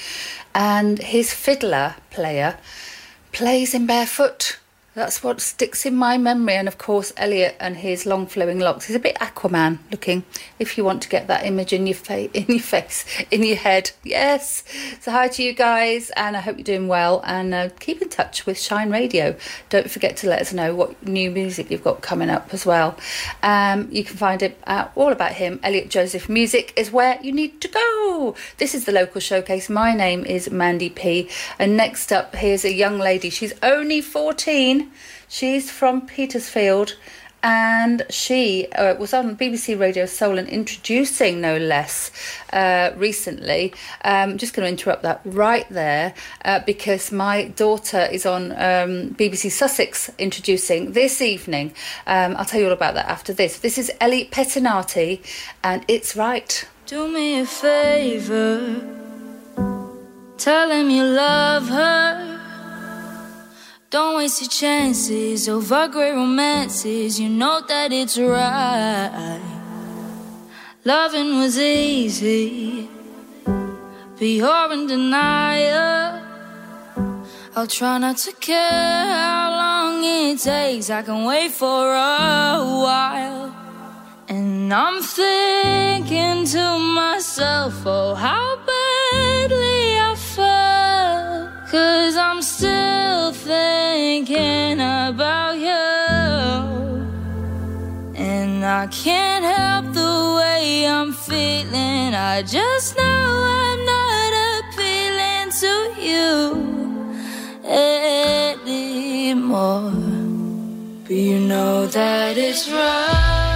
And 0.53 0.99
his 0.99 1.33
fiddler 1.33 1.95
player 2.11 2.59
plays 3.31 3.73
in 3.73 3.87
barefoot. 3.87 4.59
That's 4.99 5.23
what 5.23 5.39
sticks 5.39 5.85
in 5.85 5.95
my 5.95 6.17
memory. 6.17 6.55
And 6.55 6.67
of 6.67 6.77
course, 6.77 7.13
Elliot 7.15 7.55
and 7.61 7.77
his 7.77 8.05
long 8.05 8.27
flowing 8.27 8.59
locks. 8.59 8.87
He's 8.87 8.97
a 8.97 8.99
bit 8.99 9.15
Aquaman 9.19 9.79
looking. 9.91 10.25
If 10.59 10.77
you 10.77 10.83
want 10.83 11.01
to 11.03 11.07
get 11.07 11.27
that 11.27 11.45
image 11.45 11.71
in 11.71 11.87
your 11.87 11.95
face, 11.95 12.29
in 12.33 12.47
your 12.49 12.59
face, 12.59 13.05
in 13.31 13.43
your 13.43 13.55
head, 13.55 13.91
yes. 14.03 14.65
So 14.99 15.11
hi 15.11 15.29
to 15.29 15.41
you 15.41 15.53
guys, 15.53 16.09
and 16.17 16.35
I 16.35 16.41
hope 16.41 16.57
you're 16.57 16.65
doing 16.65 16.89
well. 16.89 17.21
And 17.23 17.53
uh, 17.53 17.69
keep 17.79 18.01
in 18.01 18.09
touch 18.09 18.45
with 18.45 18.59
Shine 18.59 18.91
Radio. 18.91 19.37
Don't 19.69 19.89
forget 19.89 20.17
to 20.17 20.27
let 20.27 20.41
us 20.41 20.51
know 20.51 20.75
what 20.75 21.01
new 21.07 21.31
music 21.31 21.71
you've 21.71 21.81
got 21.81 22.01
coming 22.01 22.29
up 22.29 22.53
as 22.53 22.65
well. 22.65 22.97
Um, 23.41 23.87
you 23.93 24.03
can 24.03 24.17
find 24.17 24.43
it 24.43 24.61
out 24.67 24.91
all 24.95 25.13
about 25.13 25.31
him. 25.31 25.61
Elliot 25.63 25.89
Joseph 25.89 26.27
Music 26.27 26.73
is 26.75 26.91
where 26.91 27.17
you 27.23 27.31
need 27.31 27.61
to 27.61 27.69
go. 27.69 28.35
This 28.57 28.75
is 28.75 28.83
the 28.83 28.91
local 28.91 29.21
showcase. 29.21 29.69
My 29.69 29.95
name 29.95 30.25
is 30.25 30.51
Mandy 30.51 30.89
P. 30.89 31.29
And 31.57 31.77
next 31.77 32.11
up, 32.11 32.35
here's 32.35 32.65
a 32.65 32.73
young 32.73 32.99
lady. 32.99 33.29
She's 33.29 33.53
only 33.63 34.01
14. 34.01 34.88
She's 35.27 35.71
from 35.71 36.05
Petersfield 36.05 36.95
and 37.41 38.05
she 38.09 38.67
uh, 38.73 38.95
was 38.95 39.13
on 39.13 39.37
BBC 39.37 39.79
Radio 39.79 40.05
Solent 40.05 40.49
introducing, 40.49 41.39
no 41.39 41.57
less, 41.57 42.11
uh, 42.51 42.91
recently. 42.97 43.73
I'm 44.01 44.31
um, 44.31 44.37
just 44.37 44.53
going 44.53 44.65
to 44.65 44.69
interrupt 44.69 45.03
that 45.03 45.21
right 45.23 45.67
there 45.69 46.13
uh, 46.43 46.59
because 46.65 47.11
my 47.11 47.45
daughter 47.45 48.07
is 48.11 48.25
on 48.25 48.51
um, 48.51 49.15
BBC 49.15 49.51
Sussex 49.51 50.11
introducing 50.17 50.91
this 50.91 51.21
evening. 51.21 51.73
Um, 52.07 52.35
I'll 52.35 52.45
tell 52.45 52.59
you 52.59 52.67
all 52.67 52.73
about 52.73 52.95
that 52.95 53.07
after 53.07 53.33
this. 53.33 53.59
This 53.59 53.77
is 53.77 53.91
Ellie 54.01 54.25
Pettinati, 54.25 55.23
and 55.63 55.85
it's 55.87 56.15
right. 56.15 56.67
Do 56.85 57.07
me 57.07 57.39
a 57.39 57.45
favor, 57.45 58.81
tell 60.37 60.71
him 60.71 60.89
you 60.89 61.05
love 61.05 61.69
her. 61.69 61.88
Don't 63.91 64.17
waste 64.17 64.41
your 64.41 64.49
chances 64.49 65.49
over 65.49 65.87
great 65.87 66.11
romances. 66.11 67.19
You 67.19 67.27
know 67.27 67.59
that 67.67 67.91
it's 67.91 68.19
right. 68.19 69.41
Loving 70.85 71.39
was 71.39 71.57
easy, 71.57 72.87
but 73.43 74.21
you're 74.21 74.73
in 74.73 74.85
denial. 74.85 76.21
I'll 77.55 77.65
try 77.65 77.97
not 77.97 78.17
to 78.17 78.31
care 78.33 78.59
how 78.61 79.49
long 79.57 80.03
it 80.03 80.37
takes. 80.37 80.91
I 80.91 81.01
can 81.01 81.25
wait 81.25 81.51
for 81.51 81.91
a 81.91 82.61
while. 82.85 83.55
And 84.27 84.71
I'm 84.71 85.01
thinking 85.01 86.45
to 86.45 86.77
myself, 86.77 87.73
oh, 87.87 88.13
how 88.13 88.55
badly 88.67 89.97
I 89.97 90.13
felt. 90.15 91.71
Cause 91.71 92.15
I'm 92.15 92.43
still 92.43 92.98
thinking 93.49 94.79
about 94.79 95.55
you. 95.67 95.85
And 98.15 98.63
I 98.63 98.85
can't 98.87 99.43
help 99.43 99.85
the 99.93 100.15
way 100.39 100.85
I'm 100.87 101.11
feeling. 101.13 102.13
I 102.13 102.43
just 102.43 102.95
know 102.95 103.27
I'm 103.61 103.79
not 103.95 104.31
appealing 104.55 105.49
to 105.63 105.73
you 106.09 106.29
anymore. 108.67 109.91
But 111.05 111.15
you 111.29 111.39
know 111.39 111.87
that 111.87 112.37
it's 112.37 112.69
right. 112.69 113.48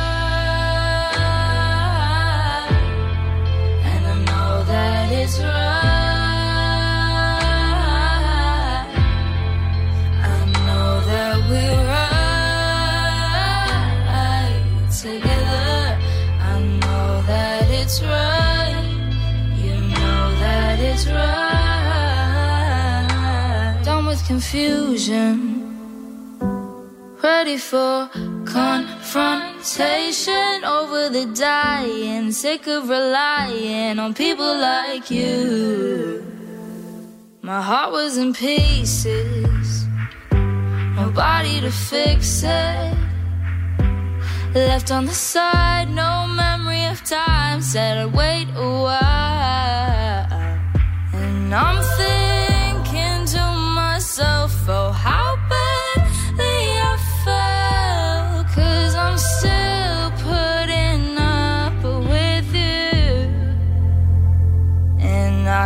Confusion. 24.27 25.61
Ready 27.21 27.57
for 27.57 28.09
confrontation 28.45 30.63
over 30.63 31.09
the 31.09 31.25
dying. 31.33 32.31
Sick 32.31 32.67
of 32.67 32.87
relying 32.89 33.99
on 33.99 34.13
people 34.13 34.57
like 34.57 35.11
you. 35.11 36.23
My 37.41 37.61
heart 37.61 37.91
was 37.91 38.17
in 38.17 38.33
pieces. 38.33 39.85
Nobody 40.95 41.59
to 41.61 41.71
fix 41.71 42.43
it. 42.43 42.97
Left 44.53 44.91
on 44.91 45.05
the 45.05 45.13
side, 45.13 45.89
no 45.89 46.27
memory 46.27 46.85
of 46.85 47.03
time. 47.03 47.61
Said 47.61 47.97
I'd 47.97 48.13
wait 48.13 48.47
a 48.55 48.69
while. 48.85 50.27
And 51.13 51.53
I'm 51.53 51.83
thinking 51.97 52.12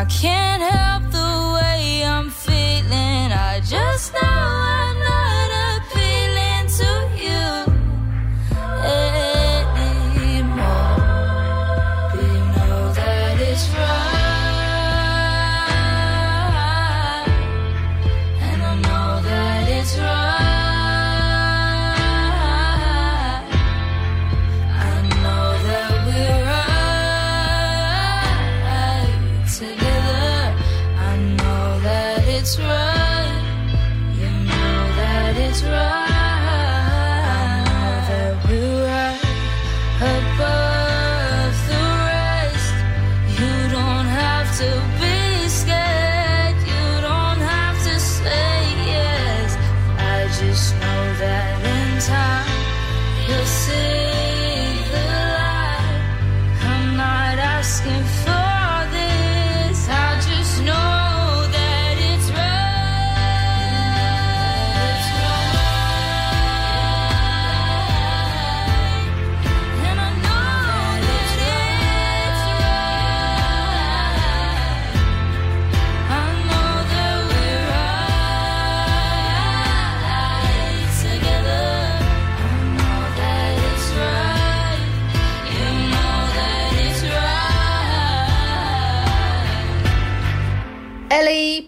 can't 0.08 0.64
help 0.64 0.87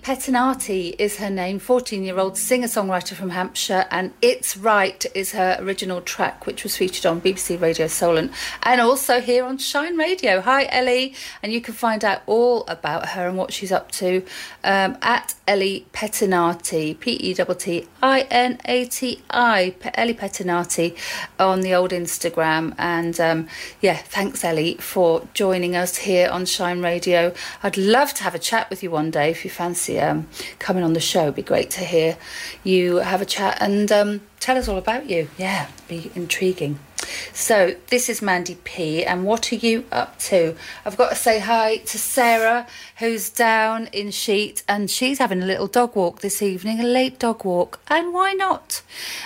Pettinati 0.09 0.95
is 0.97 1.17
her 1.17 1.29
name, 1.29 1.59
14 1.59 2.03
year 2.03 2.17
old 2.17 2.35
singer 2.35 2.65
songwriter 2.65 3.13
from 3.13 3.29
Hampshire, 3.29 3.85
and 3.91 4.11
It's 4.23 4.57
Right 4.57 5.05
is 5.13 5.33
her 5.33 5.55
original 5.59 6.01
track, 6.01 6.47
which 6.47 6.63
was 6.63 6.75
featured 6.75 7.05
on 7.05 7.21
BBC 7.21 7.61
Radio 7.61 7.85
Solent 7.85 8.31
and 8.63 8.81
also 8.81 9.21
here 9.21 9.45
on 9.45 9.59
Shine 9.59 9.97
Radio. 9.97 10.41
Hi, 10.41 10.67
Ellie, 10.71 11.13
and 11.43 11.53
you 11.53 11.61
can 11.61 11.75
find 11.75 12.03
out 12.03 12.23
all 12.25 12.65
about 12.67 13.09
her 13.09 13.27
and 13.27 13.37
what 13.37 13.53
she's 13.53 13.71
up 13.71 13.91
to 13.91 14.23
um, 14.63 14.97
at 15.03 15.35
Ellie 15.47 15.85
Pettinati, 15.93 16.99
P 16.99 17.11
E 17.11 17.35
T 17.35 17.43
T 17.59 17.87
I 18.01 18.21
N 18.31 18.59
A 18.65 18.85
T 18.85 19.21
I, 19.29 19.75
Ellie 19.93 20.15
Pettinati 20.15 20.97
on 21.37 21.61
the 21.61 21.75
old 21.75 21.91
Instagram. 21.91 22.73
And 22.79 23.19
um, 23.19 23.47
yeah, 23.79 23.97
thanks, 23.97 24.43
Ellie, 24.43 24.73
for 24.77 25.27
joining 25.35 25.75
us 25.75 25.97
here 25.97 26.29
on 26.29 26.47
Shine 26.47 26.81
Radio. 26.81 27.31
I'd 27.61 27.77
love 27.77 28.15
to 28.15 28.23
have 28.23 28.33
a 28.33 28.39
chat 28.39 28.71
with 28.71 28.81
you 28.81 28.89
one 28.89 29.11
day 29.11 29.29
if 29.29 29.45
you 29.45 29.51
fancy 29.51 29.98
um, 29.99 30.27
coming 30.59 30.83
on 30.83 30.93
the 30.93 30.99
show. 30.99 31.23
It'd 31.23 31.35
be 31.35 31.41
great 31.41 31.69
to 31.71 31.81
hear 31.81 32.17
you 32.63 32.97
have 32.97 33.21
a 33.21 33.25
chat 33.25 33.57
and 33.61 33.91
um, 33.91 34.21
tell 34.39 34.57
us 34.57 34.67
all 34.67 34.77
about 34.77 35.09
you. 35.09 35.29
Yeah, 35.37 35.67
be 35.87 36.11
intriguing. 36.15 36.79
So, 37.33 37.75
this 37.87 38.09
is 38.09 38.21
Mandy 38.21 38.55
P, 38.63 39.03
and 39.05 39.25
what 39.25 39.51
are 39.51 39.55
you 39.55 39.85
up 39.91 40.19
to? 40.19 40.55
I've 40.85 40.97
got 40.97 41.09
to 41.09 41.15
say 41.15 41.39
hi 41.39 41.77
to 41.77 41.97
Sarah, 41.97 42.67
who's 42.97 43.29
down 43.29 43.87
in 43.87 44.11
Sheet, 44.11 44.63
and 44.67 44.91
she's 44.91 45.17
having 45.17 45.41
a 45.41 45.45
little 45.45 45.67
dog 45.67 45.95
walk 45.95 46.21
this 46.21 46.41
evening, 46.41 46.79
a 46.79 46.83
late 46.83 47.17
dog 47.17 47.45
walk. 47.45 47.79
And 47.87 48.13
why 48.13 48.33
not? 48.33 48.81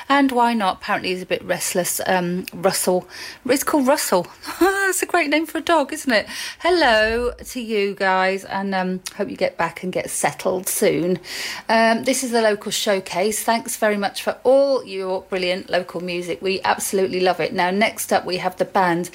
And 0.07 0.31
why 0.31 0.53
not? 0.53 0.77
Apparently, 0.77 1.09
he's 1.09 1.23
a 1.23 1.25
bit 1.25 1.43
restless. 1.43 1.99
Um, 2.05 2.45
Russell. 2.53 3.07
It's 3.45 3.63
called 3.63 3.87
Russell. 3.87 4.27
That's 4.59 5.01
a 5.01 5.07
great 5.07 5.29
name 5.29 5.45
for 5.45 5.57
a 5.57 5.61
dog, 5.61 5.91
isn't 5.91 6.11
it? 6.11 6.27
Hello 6.59 7.31
to 7.31 7.61
you 7.61 7.95
guys, 7.95 8.45
and 8.45 8.75
um, 8.75 9.01
hope 9.15 9.29
you 9.29 9.37
get 9.37 9.57
back 9.57 9.83
and 9.83 9.91
get 9.91 10.09
settled 10.09 10.67
soon. 10.67 11.19
Um, 11.67 12.03
this 12.03 12.23
is 12.23 12.31
the 12.31 12.41
local 12.41 12.71
showcase. 12.71 13.43
Thanks 13.43 13.75
very 13.77 13.97
much 13.97 14.21
for 14.21 14.37
all 14.43 14.83
your 15.03 15.21
brilliant 15.23 15.69
local 15.69 16.01
music. 16.01 16.41
We 16.41 16.61
absolutely 16.63 17.19
love 17.19 17.39
it. 17.39 17.53
Now, 17.53 17.71
next 17.71 18.13
up, 18.13 18.25
we 18.25 18.37
have 18.37 18.55
the 18.57 18.65
band. 18.65 19.09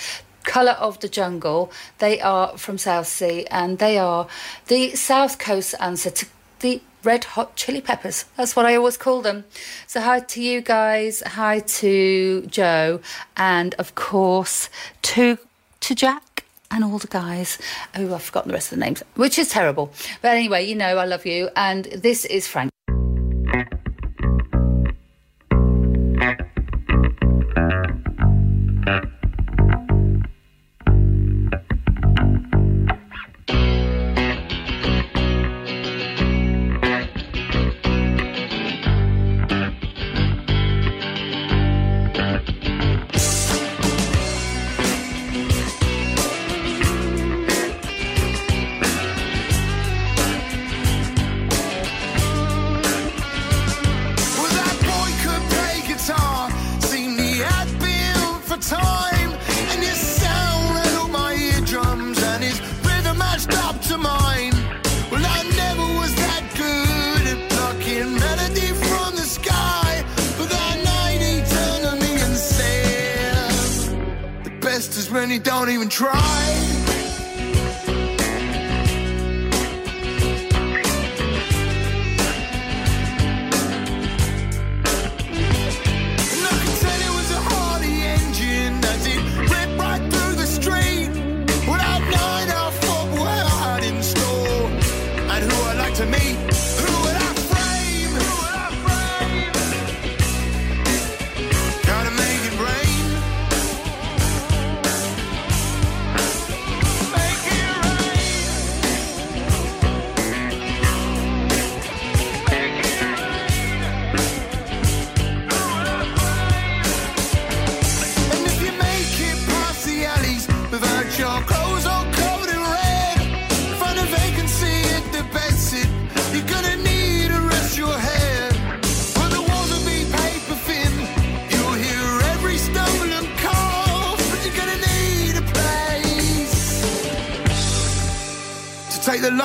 Colour 0.45 0.77
of 0.81 1.01
the 1.01 1.09
Jungle. 1.09 1.71
They 1.99 2.21
are 2.21 2.57
from 2.57 2.79
Southsea 2.79 3.47
and 3.51 3.79
they 3.79 3.99
are 3.99 4.27
the 4.69 4.95
South 4.95 5.39
Coast 5.39 5.75
answer 5.79 6.11
to 6.11 6.27
the 6.61 6.81
Red 7.05 7.25
Hot 7.35 7.55
Chili 7.57 7.81
Peppers. 7.81 8.25
That's 8.37 8.57
what 8.57 8.67
I 8.67 8.75
always 8.77 8.97
call 8.97 9.21
them. 9.23 9.45
So, 9.87 10.01
hi 10.01 10.21
to 10.21 10.43
you 10.43 10.61
guys, 10.61 11.23
hi 11.27 11.61
to 11.81 12.47
Joe, 12.47 13.01
and 13.37 13.75
of 13.75 13.95
course 13.95 14.71
to 15.03 15.39
to 15.81 15.95
Jack 15.95 16.45
and 16.71 16.83
all 16.85 16.99
the 16.99 17.09
guys. 17.09 17.59
Oh, 17.95 18.15
I've 18.15 18.23
forgotten 18.23 18.49
the 18.49 18.55
rest 18.55 18.73
of 18.73 18.79
the 18.79 18.85
names, 18.85 19.03
which 19.17 19.39
is 19.39 19.51
terrible. 19.51 19.93
But 20.23 20.37
anyway, 20.37 20.67
you 20.67 20.75
know 20.75 20.97
I 20.99 21.05
love 21.05 21.25
you, 21.27 21.51
and 21.57 21.85
this 21.85 22.25
is 22.25 22.49
Frank. 22.49 22.71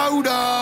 To 0.04 0.53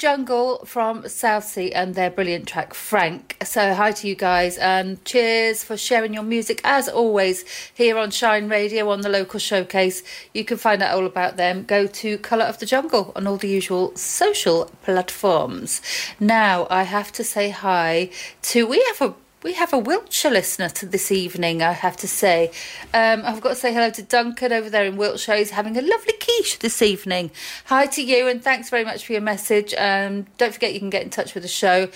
Jungle 0.00 0.64
from 0.64 1.06
Southsea 1.06 1.72
and 1.74 1.94
their 1.94 2.08
brilliant 2.08 2.48
track 2.48 2.72
Frank. 2.72 3.36
So 3.44 3.74
hi 3.74 3.92
to 3.92 4.08
you 4.08 4.14
guys 4.14 4.56
and 4.56 5.04
cheers 5.04 5.62
for 5.62 5.76
sharing 5.76 6.14
your 6.14 6.22
music 6.22 6.62
as 6.64 6.88
always 6.88 7.44
here 7.74 7.98
on 7.98 8.10
Shine 8.10 8.48
Radio 8.48 8.88
on 8.88 9.02
the 9.02 9.10
local 9.10 9.38
showcase. 9.38 10.02
You 10.32 10.46
can 10.46 10.56
find 10.56 10.82
out 10.82 10.94
all 10.94 11.04
about 11.04 11.36
them. 11.36 11.64
Go 11.64 11.86
to 11.86 12.16
Colour 12.16 12.46
of 12.46 12.58
the 12.58 12.64
Jungle 12.64 13.12
on 13.14 13.26
all 13.26 13.36
the 13.36 13.48
usual 13.48 13.94
social 13.94 14.70
platforms. 14.82 15.82
Now 16.18 16.66
I 16.70 16.84
have 16.84 17.12
to 17.12 17.22
say 17.22 17.50
hi 17.50 18.08
to 18.40 18.66
we 18.66 18.82
have 18.84 19.02
a 19.02 19.14
we 19.42 19.54
have 19.54 19.72
a 19.72 19.78
Wiltshire 19.78 20.30
listener 20.30 20.68
to 20.68 20.86
this 20.86 21.10
evening, 21.10 21.62
I 21.62 21.72
have 21.72 21.96
to 21.98 22.08
say. 22.08 22.50
Um, 22.92 23.22
I've 23.24 23.40
got 23.40 23.50
to 23.50 23.54
say 23.54 23.72
hello 23.72 23.90
to 23.90 24.02
Duncan 24.02 24.52
over 24.52 24.68
there 24.68 24.84
in 24.84 24.96
Wiltshire. 24.96 25.36
He's 25.36 25.50
having 25.50 25.76
a 25.78 25.82
lovely 25.82 26.12
quiche 26.12 26.58
this 26.58 26.82
evening. 26.82 27.30
Hi 27.66 27.86
to 27.86 28.02
you, 28.02 28.28
and 28.28 28.42
thanks 28.42 28.68
very 28.68 28.84
much 28.84 29.06
for 29.06 29.12
your 29.12 29.22
message. 29.22 29.72
Um, 29.74 30.26
don't 30.36 30.52
forget 30.52 30.74
you 30.74 30.80
can 30.80 30.90
get 30.90 31.02
in 31.02 31.10
touch 31.10 31.32
with 31.34 31.42
the 31.42 31.48
show. 31.48 31.88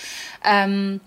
Um, 0.42 1.00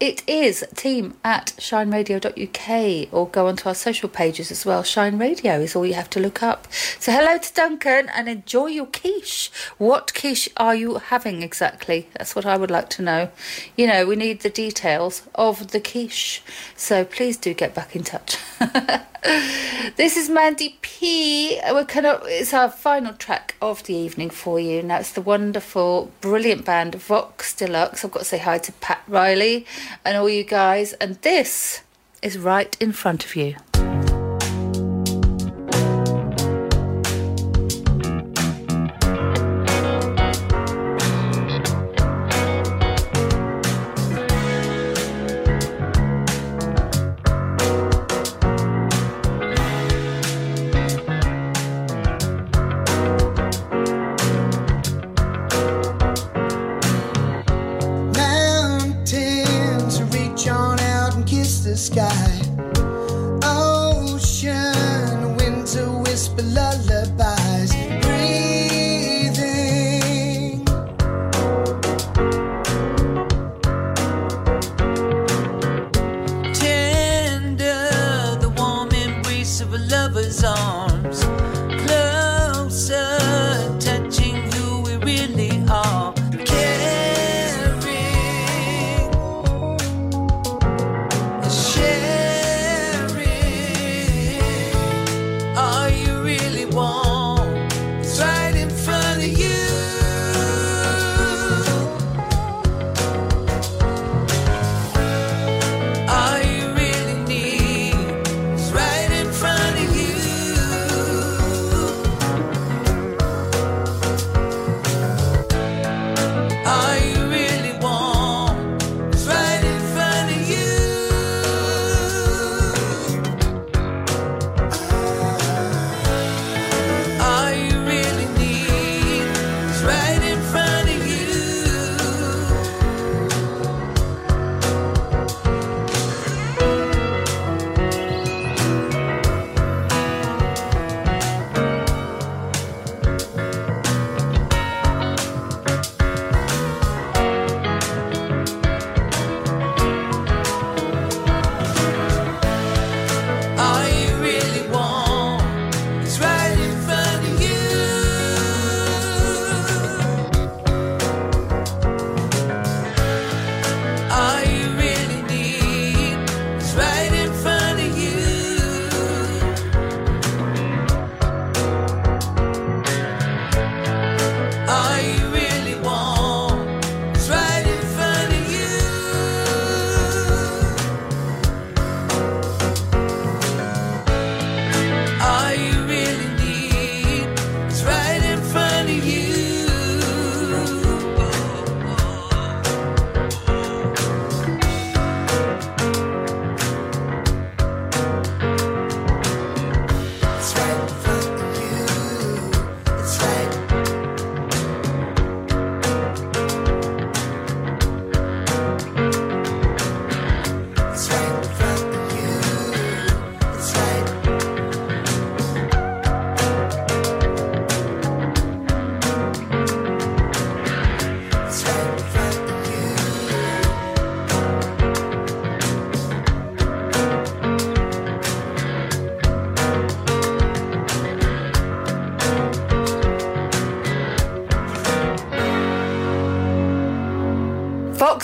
it 0.00 0.26
is 0.26 0.64
team 0.74 1.14
at 1.22 1.52
shineradio.uk 1.58 3.12
or 3.12 3.28
go 3.28 3.48
onto 3.48 3.68
our 3.68 3.74
social 3.74 4.08
pages 4.08 4.50
as 4.50 4.64
well. 4.64 4.82
Shine 4.82 5.18
Radio 5.18 5.60
is 5.60 5.76
all 5.76 5.84
you 5.84 5.92
have 5.92 6.08
to 6.10 6.20
look 6.20 6.42
up. 6.42 6.66
So, 6.98 7.12
hello 7.12 7.36
to 7.36 7.52
Duncan 7.52 8.08
and 8.08 8.26
enjoy 8.26 8.68
your 8.68 8.86
quiche. 8.86 9.50
What 9.76 10.14
quiche 10.14 10.48
are 10.56 10.74
you 10.74 10.96
having 10.96 11.42
exactly? 11.42 12.08
That's 12.14 12.34
what 12.34 12.46
I 12.46 12.56
would 12.56 12.70
like 12.70 12.88
to 12.90 13.02
know. 13.02 13.30
You 13.76 13.86
know, 13.86 14.06
we 14.06 14.16
need 14.16 14.40
the 14.40 14.48
details 14.48 15.22
of 15.34 15.68
the 15.68 15.80
quiche. 15.80 16.42
So, 16.74 17.04
please 17.04 17.36
do 17.36 17.52
get 17.52 17.74
back 17.74 17.94
in 17.94 18.02
touch. 18.02 18.38
this 19.96 20.16
is 20.16 20.30
Mandy 20.30 20.78
P. 20.80 21.60
We're 21.70 21.84
kind 21.84 22.06
of, 22.06 22.22
it's 22.24 22.54
our 22.54 22.70
final 22.70 23.12
track 23.12 23.54
of 23.60 23.82
the 23.84 23.94
evening 23.94 24.30
for 24.30 24.58
you. 24.58 24.80
And 24.80 24.90
that's 24.90 25.12
the 25.12 25.20
wonderful, 25.20 26.10
brilliant 26.22 26.64
band 26.64 26.94
Vox 26.94 27.54
Deluxe. 27.54 28.04
I've 28.04 28.12
got 28.12 28.20
to 28.20 28.24
say 28.24 28.38
hi 28.38 28.56
to 28.58 28.72
Pat 28.72 29.02
Riley 29.06 29.66
and 30.06 30.16
all 30.16 30.28
you 30.28 30.44
guys. 30.44 30.94
And 30.94 31.16
this 31.16 31.82
is 32.22 32.38
right 32.38 32.74
in 32.80 32.92
front 32.92 33.26
of 33.26 33.36
you. 33.36 33.56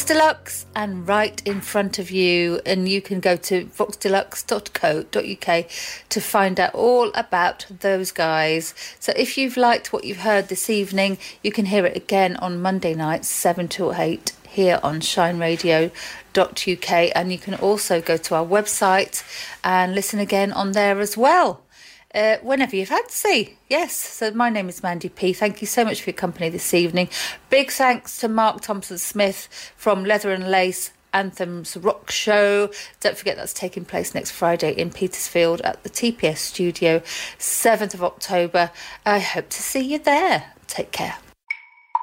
Deluxe 0.06 0.66
and 0.76 1.08
right 1.08 1.42
in 1.44 1.60
front 1.60 1.98
of 1.98 2.12
you. 2.12 2.60
And 2.64 2.88
you 2.88 3.02
can 3.02 3.18
go 3.18 3.34
to 3.36 3.64
voxdeluxe.co.uk 3.66 5.68
to 6.08 6.20
find 6.20 6.60
out 6.60 6.74
all 6.74 7.10
about 7.14 7.66
those 7.80 8.12
guys. 8.12 8.72
So 9.00 9.12
if 9.16 9.36
you've 9.36 9.56
liked 9.56 9.92
what 9.92 10.04
you've 10.04 10.18
heard 10.18 10.48
this 10.48 10.70
evening, 10.70 11.18
you 11.42 11.50
can 11.50 11.66
hear 11.66 11.84
it 11.84 11.96
again 11.96 12.36
on 12.36 12.62
Monday 12.62 12.94
nights, 12.94 13.26
7 13.26 13.66
to 13.68 13.92
8 13.92 14.32
here 14.48 14.78
on 14.80 15.00
shineradio.uk. 15.00 17.12
And 17.16 17.32
you 17.32 17.38
can 17.38 17.54
also 17.54 18.00
go 18.00 18.16
to 18.16 18.36
our 18.36 18.46
website 18.46 19.24
and 19.64 19.92
listen 19.92 20.20
again 20.20 20.52
on 20.52 20.70
there 20.70 21.00
as 21.00 21.16
well. 21.16 21.65
Uh, 22.16 22.38
whenever 22.42 22.74
you 22.74 22.86
fancy. 22.86 23.58
Yes, 23.68 23.94
so 23.94 24.30
my 24.30 24.48
name 24.48 24.68
is 24.68 24.82
Mandy 24.82 25.10
P. 25.10 25.32
Thank 25.32 25.60
you 25.60 25.66
so 25.66 25.84
much 25.84 26.02
for 26.02 26.10
your 26.10 26.16
company 26.16 26.48
this 26.48 26.72
evening. 26.72 27.08
Big 27.50 27.70
thanks 27.70 28.18
to 28.18 28.28
Mark 28.28 28.62
Thompson 28.62 28.98
Smith 28.98 29.48
from 29.76 30.04
Leather 30.04 30.32
and 30.32 30.50
Lace 30.50 30.92
Anthems 31.12 31.76
Rock 31.76 32.10
Show. 32.10 32.70
Don't 33.00 33.16
forget 33.16 33.36
that's 33.36 33.52
taking 33.52 33.84
place 33.84 34.14
next 34.14 34.30
Friday 34.30 34.72
in 34.72 34.90
Petersfield 34.90 35.60
at 35.60 35.82
the 35.82 35.90
TPS 35.90 36.38
studio, 36.38 37.00
7th 37.38 37.94
of 37.94 38.02
October. 38.02 38.70
I 39.04 39.18
hope 39.18 39.50
to 39.50 39.62
see 39.62 39.80
you 39.80 39.98
there. 39.98 40.52
Take 40.66 40.92
care. 40.92 41.18